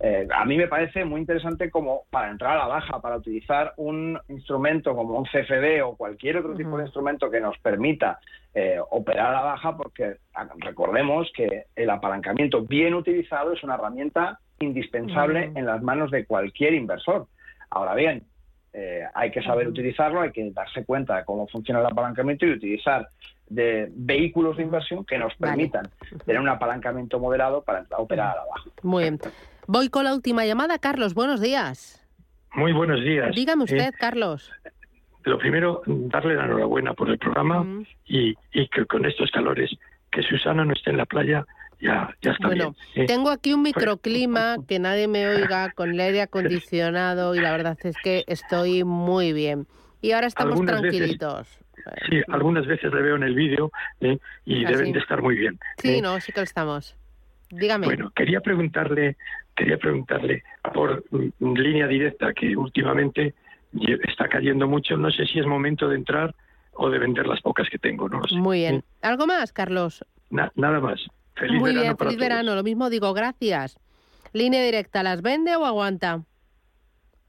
eh, 0.00 0.26
a 0.34 0.44
mí 0.44 0.56
me 0.56 0.66
parece 0.66 1.04
muy 1.04 1.20
interesante 1.20 1.70
como 1.70 2.02
para 2.10 2.32
entrar 2.32 2.56
a 2.56 2.62
la 2.62 2.66
baja, 2.66 3.00
para 3.00 3.18
utilizar 3.18 3.72
un 3.76 4.18
instrumento 4.28 4.96
como 4.96 5.16
un 5.16 5.26
CFD 5.26 5.80
o 5.84 5.94
cualquier 5.94 6.38
otro 6.38 6.56
tipo 6.56 6.76
de 6.76 6.86
instrumento 6.86 7.30
que 7.30 7.40
nos 7.40 7.56
permita 7.58 8.18
eh, 8.52 8.80
operar 8.90 9.28
a 9.28 9.32
la 9.34 9.42
baja, 9.42 9.76
porque 9.76 10.16
recordemos 10.58 11.30
que 11.36 11.66
el 11.76 11.88
apalancamiento 11.88 12.62
bien 12.62 12.94
utilizado 12.94 13.52
es 13.52 13.62
una 13.62 13.76
herramienta 13.76 14.40
indispensable 14.58 15.52
en 15.54 15.66
las 15.66 15.80
manos 15.82 16.10
de 16.10 16.26
cualquier 16.26 16.74
inversor. 16.74 17.28
Ahora 17.70 17.94
bien, 17.94 18.24
eh, 18.72 19.02
hay 19.14 19.30
que 19.30 19.42
saber 19.42 19.68
utilizarlo, 19.68 20.22
hay 20.22 20.32
que 20.32 20.50
darse 20.50 20.84
cuenta 20.84 21.16
de 21.16 21.24
cómo 21.24 21.46
funciona 21.48 21.80
el 21.80 21.86
apalancamiento 21.86 22.46
y 22.46 22.52
utilizar 22.52 23.08
de 23.48 23.88
vehículos 23.94 24.56
de 24.56 24.62
inversión 24.62 25.04
que 25.04 25.18
nos 25.18 25.34
permitan 25.34 25.90
tener 26.24 26.40
un 26.40 26.48
apalancamiento 26.48 27.18
moderado 27.18 27.62
para 27.62 27.84
operar 27.98 28.30
a 28.30 28.36
la 28.36 28.44
baja. 28.46 28.70
Muy 28.82 29.02
bien. 29.04 29.18
Voy 29.66 29.90
con 29.90 30.04
la 30.04 30.14
última 30.14 30.46
llamada. 30.46 30.78
Carlos, 30.78 31.14
buenos 31.14 31.40
días. 31.40 32.02
Muy 32.54 32.72
buenos 32.72 33.02
días. 33.02 33.34
Dígame 33.34 33.64
usted, 33.64 33.88
eh, 33.88 33.92
Carlos. 33.98 34.50
Lo 35.24 35.38
primero, 35.38 35.82
darle 35.86 36.34
la 36.34 36.44
enhorabuena 36.44 36.94
por 36.94 37.08
el 37.08 37.18
programa 37.18 37.64
y, 38.06 38.34
que 38.68 38.86
con 38.86 39.04
estos 39.06 39.30
calores, 39.30 39.70
que 40.10 40.22
Susana 40.22 40.64
no 40.64 40.72
esté 40.72 40.90
en 40.90 40.96
la 40.96 41.06
playa, 41.06 41.46
ya, 41.82 42.16
ya 42.22 42.30
está 42.30 42.46
bueno, 42.46 42.74
bien. 42.94 43.04
¿eh? 43.04 43.06
tengo 43.06 43.30
aquí 43.30 43.52
un 43.52 43.62
microclima 43.62 44.56
que 44.68 44.78
nadie 44.78 45.08
me 45.08 45.26
oiga 45.28 45.72
con 45.72 45.90
el 45.90 46.00
aire 46.00 46.22
acondicionado 46.22 47.34
y 47.34 47.40
la 47.40 47.50
verdad 47.50 47.76
es 47.82 47.96
que 48.02 48.24
estoy 48.28 48.84
muy 48.84 49.32
bien. 49.32 49.66
Y 50.00 50.12
ahora 50.12 50.28
estamos 50.28 50.60
tranquilitos. 50.64 51.48
sí, 52.08 52.22
algunas 52.28 52.66
veces 52.66 52.92
le 52.92 53.02
veo 53.02 53.16
en 53.16 53.24
el 53.24 53.34
vídeo 53.34 53.70
¿eh? 54.00 54.18
y 54.44 54.64
deben 54.64 54.92
de 54.92 55.00
estar 55.00 55.20
muy 55.22 55.36
bien. 55.36 55.58
Sí, 55.78 56.00
no, 56.00 56.20
sí 56.20 56.32
que 56.32 56.40
lo 56.40 56.44
estamos. 56.44 56.96
Dígame. 57.50 57.86
Bueno, 57.86 58.10
quería 58.14 58.40
preguntarle 58.40 59.16
quería 59.54 59.76
preguntarle 59.76 60.42
por 60.72 61.04
línea 61.40 61.86
directa 61.86 62.32
que 62.32 62.56
últimamente 62.56 63.34
está 64.08 64.28
cayendo 64.28 64.66
mucho. 64.66 64.96
No 64.96 65.10
sé 65.10 65.26
si 65.26 65.38
es 65.38 65.46
momento 65.46 65.88
de 65.88 65.96
entrar 65.96 66.34
o 66.74 66.88
de 66.88 66.98
vender 66.98 67.26
las 67.26 67.40
pocas 67.42 67.68
que 67.68 67.78
tengo. 67.78 68.08
No 68.08 68.22
Muy 68.32 68.60
bien. 68.60 68.84
¿Algo 69.02 69.26
más, 69.26 69.52
Carlos? 69.52 70.04
nada 70.30 70.80
más. 70.80 71.00
Feliz 71.34 71.60
Muy 71.60 71.70
verano 71.70 71.82
bien, 71.82 71.96
feliz 71.96 72.18
verano. 72.18 72.54
Lo 72.54 72.62
mismo 72.62 72.90
digo, 72.90 73.12
gracias. 73.14 73.78
Línea 74.32 74.62
directa, 74.62 75.02
¿las 75.02 75.22
vende 75.22 75.56
o 75.56 75.64
aguanta? 75.64 76.22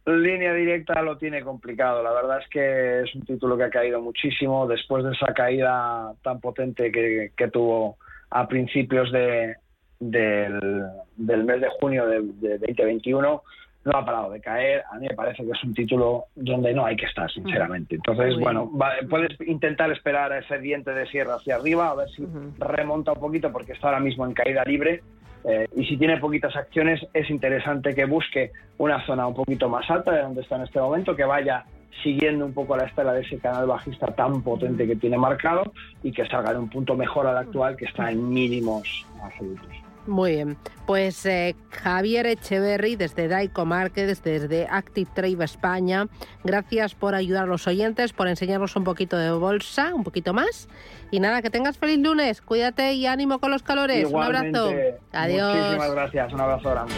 Línea 0.06 0.54
directa 0.54 1.02
lo 1.02 1.18
tiene 1.18 1.42
complicado. 1.42 2.04
La 2.04 2.12
verdad 2.12 2.40
es 2.42 2.50
que 2.50 3.02
es 3.02 3.16
un 3.16 3.26
título 3.26 3.58
que 3.58 3.64
ha 3.64 3.70
caído 3.70 4.02
muchísimo 4.02 4.68
después 4.68 5.04
de 5.04 5.12
esa 5.12 5.34
caída 5.34 6.14
tan 6.22 6.40
potente 6.42 6.92
que 6.92 7.48
tuvo 7.50 7.98
a 8.30 8.48
principios 8.48 9.12
de, 9.12 9.56
del, 10.00 10.84
del 11.16 11.44
mes 11.44 11.62
de 11.62 11.70
junio 11.80 12.08
de, 12.08 12.22
2021 12.58 13.42
no 13.86 13.98
ha 13.98 14.06
parado 14.06 14.32
de 14.32 14.40
caer. 14.40 14.84
A 14.92 14.98
mí 14.98 15.08
me 15.08 15.16
parece 15.16 15.44
que 15.44 15.52
es 15.52 15.64
un 15.64 15.74
título 15.74 16.26
donde 16.36 16.74
no 16.74 16.86
hay 16.86 16.96
que 16.96 17.06
estar, 17.06 17.30
sinceramente. 17.32 17.96
Entonces, 17.96 18.36
bueno, 18.40 18.72
puedes 19.10 19.40
intentar 19.42 19.92
esperar 19.92 20.32
a 20.32 20.40
ese 20.40 20.60
diente 20.60 20.92
de 20.92 21.06
sierra 21.08 21.36
hacia 21.36 21.56
arriba, 21.56 21.90
a 21.90 21.96
ver 21.96 22.10
si 22.10 22.26
remonta 22.58 23.14
un 23.14 23.20
poquito, 23.20 23.52
porque 23.52 23.74
está 23.74 23.88
ahora 23.88 24.00
mismo 24.00 24.26
en 24.26 24.34
caída 24.34 24.64
libre. 24.64 25.02
Eh, 25.46 25.68
y 25.76 25.86
si 25.86 25.98
tiene 25.98 26.18
poquitas 26.18 26.56
acciones, 26.56 27.06
es 27.14 27.30
interesante 27.30 27.94
que 27.94 28.06
busque 28.06 28.52
una 28.78 29.06
zona 29.06 29.28
un 29.28 29.36
poquito 29.36 29.68
más 29.68 29.90
alta 29.90 30.12
de 30.12 30.22
donde 30.22 30.42
está 30.42 30.56
en 30.56 30.64
este 30.64 30.80
momento, 30.80 31.16
que 31.16 31.26
vaya 31.26 31.66
siguiendo 32.02 32.46
un 32.46 32.54
poco 32.54 32.78
la 32.78 32.86
estela 32.86 33.14
de 33.14 33.22
ese 33.22 33.38
canal 33.40 33.68
bajista 33.68 34.08
tan 34.08 34.42
potente 34.42 34.88
que 34.88 34.96
tiene 34.96 35.18
marcado 35.18 35.74
y 36.02 36.12
que 36.12 36.26
salga 36.28 36.52
en 36.52 36.58
un 36.58 36.70
punto 36.70 36.96
mejor 36.96 37.28
al 37.28 37.38
actual 37.38 37.76
que 37.76 37.86
está 37.86 38.10
en 38.10 38.30
mínimos 38.30 39.06
absolutos. 39.22 39.93
Muy 40.06 40.32
bien, 40.32 40.58
pues 40.86 41.26
eh, 41.26 41.56
Javier 41.70 42.28
Echeverry 42.28 42.98
desde 42.98 43.30
Daico 43.30 43.66
Markets, 43.66 44.22
desde 44.22 44.68
Active 44.70 45.10
Trade 45.14 45.44
España, 45.44 46.08
gracias 46.44 46.94
por 46.94 47.16
ayudar 47.16 47.44
a 47.44 47.48
los 47.48 47.68
oyentes, 47.68 48.12
por 48.12 48.28
enseñarnos 48.28 48.76
un 48.76 48.84
poquito 48.84 49.18
de 49.18 49.32
bolsa, 49.32 49.94
un 49.96 50.04
poquito 50.04 50.34
más. 50.34 50.68
Y 51.10 51.20
nada, 51.22 51.42
que 51.42 51.50
tengas 51.50 51.78
feliz 51.78 52.00
lunes, 52.00 52.42
cuídate 52.42 52.94
y 52.94 53.06
ánimo 53.06 53.40
con 53.40 53.52
los 53.52 53.64
calores. 53.64 54.12
un 54.12 54.22
abrazo. 54.22 54.72
Adiós. 55.14 55.56
Muchísimas 55.56 55.92
gracias, 55.92 56.34
un 56.34 56.42
abrazo 56.42 56.70
grande. 56.72 56.94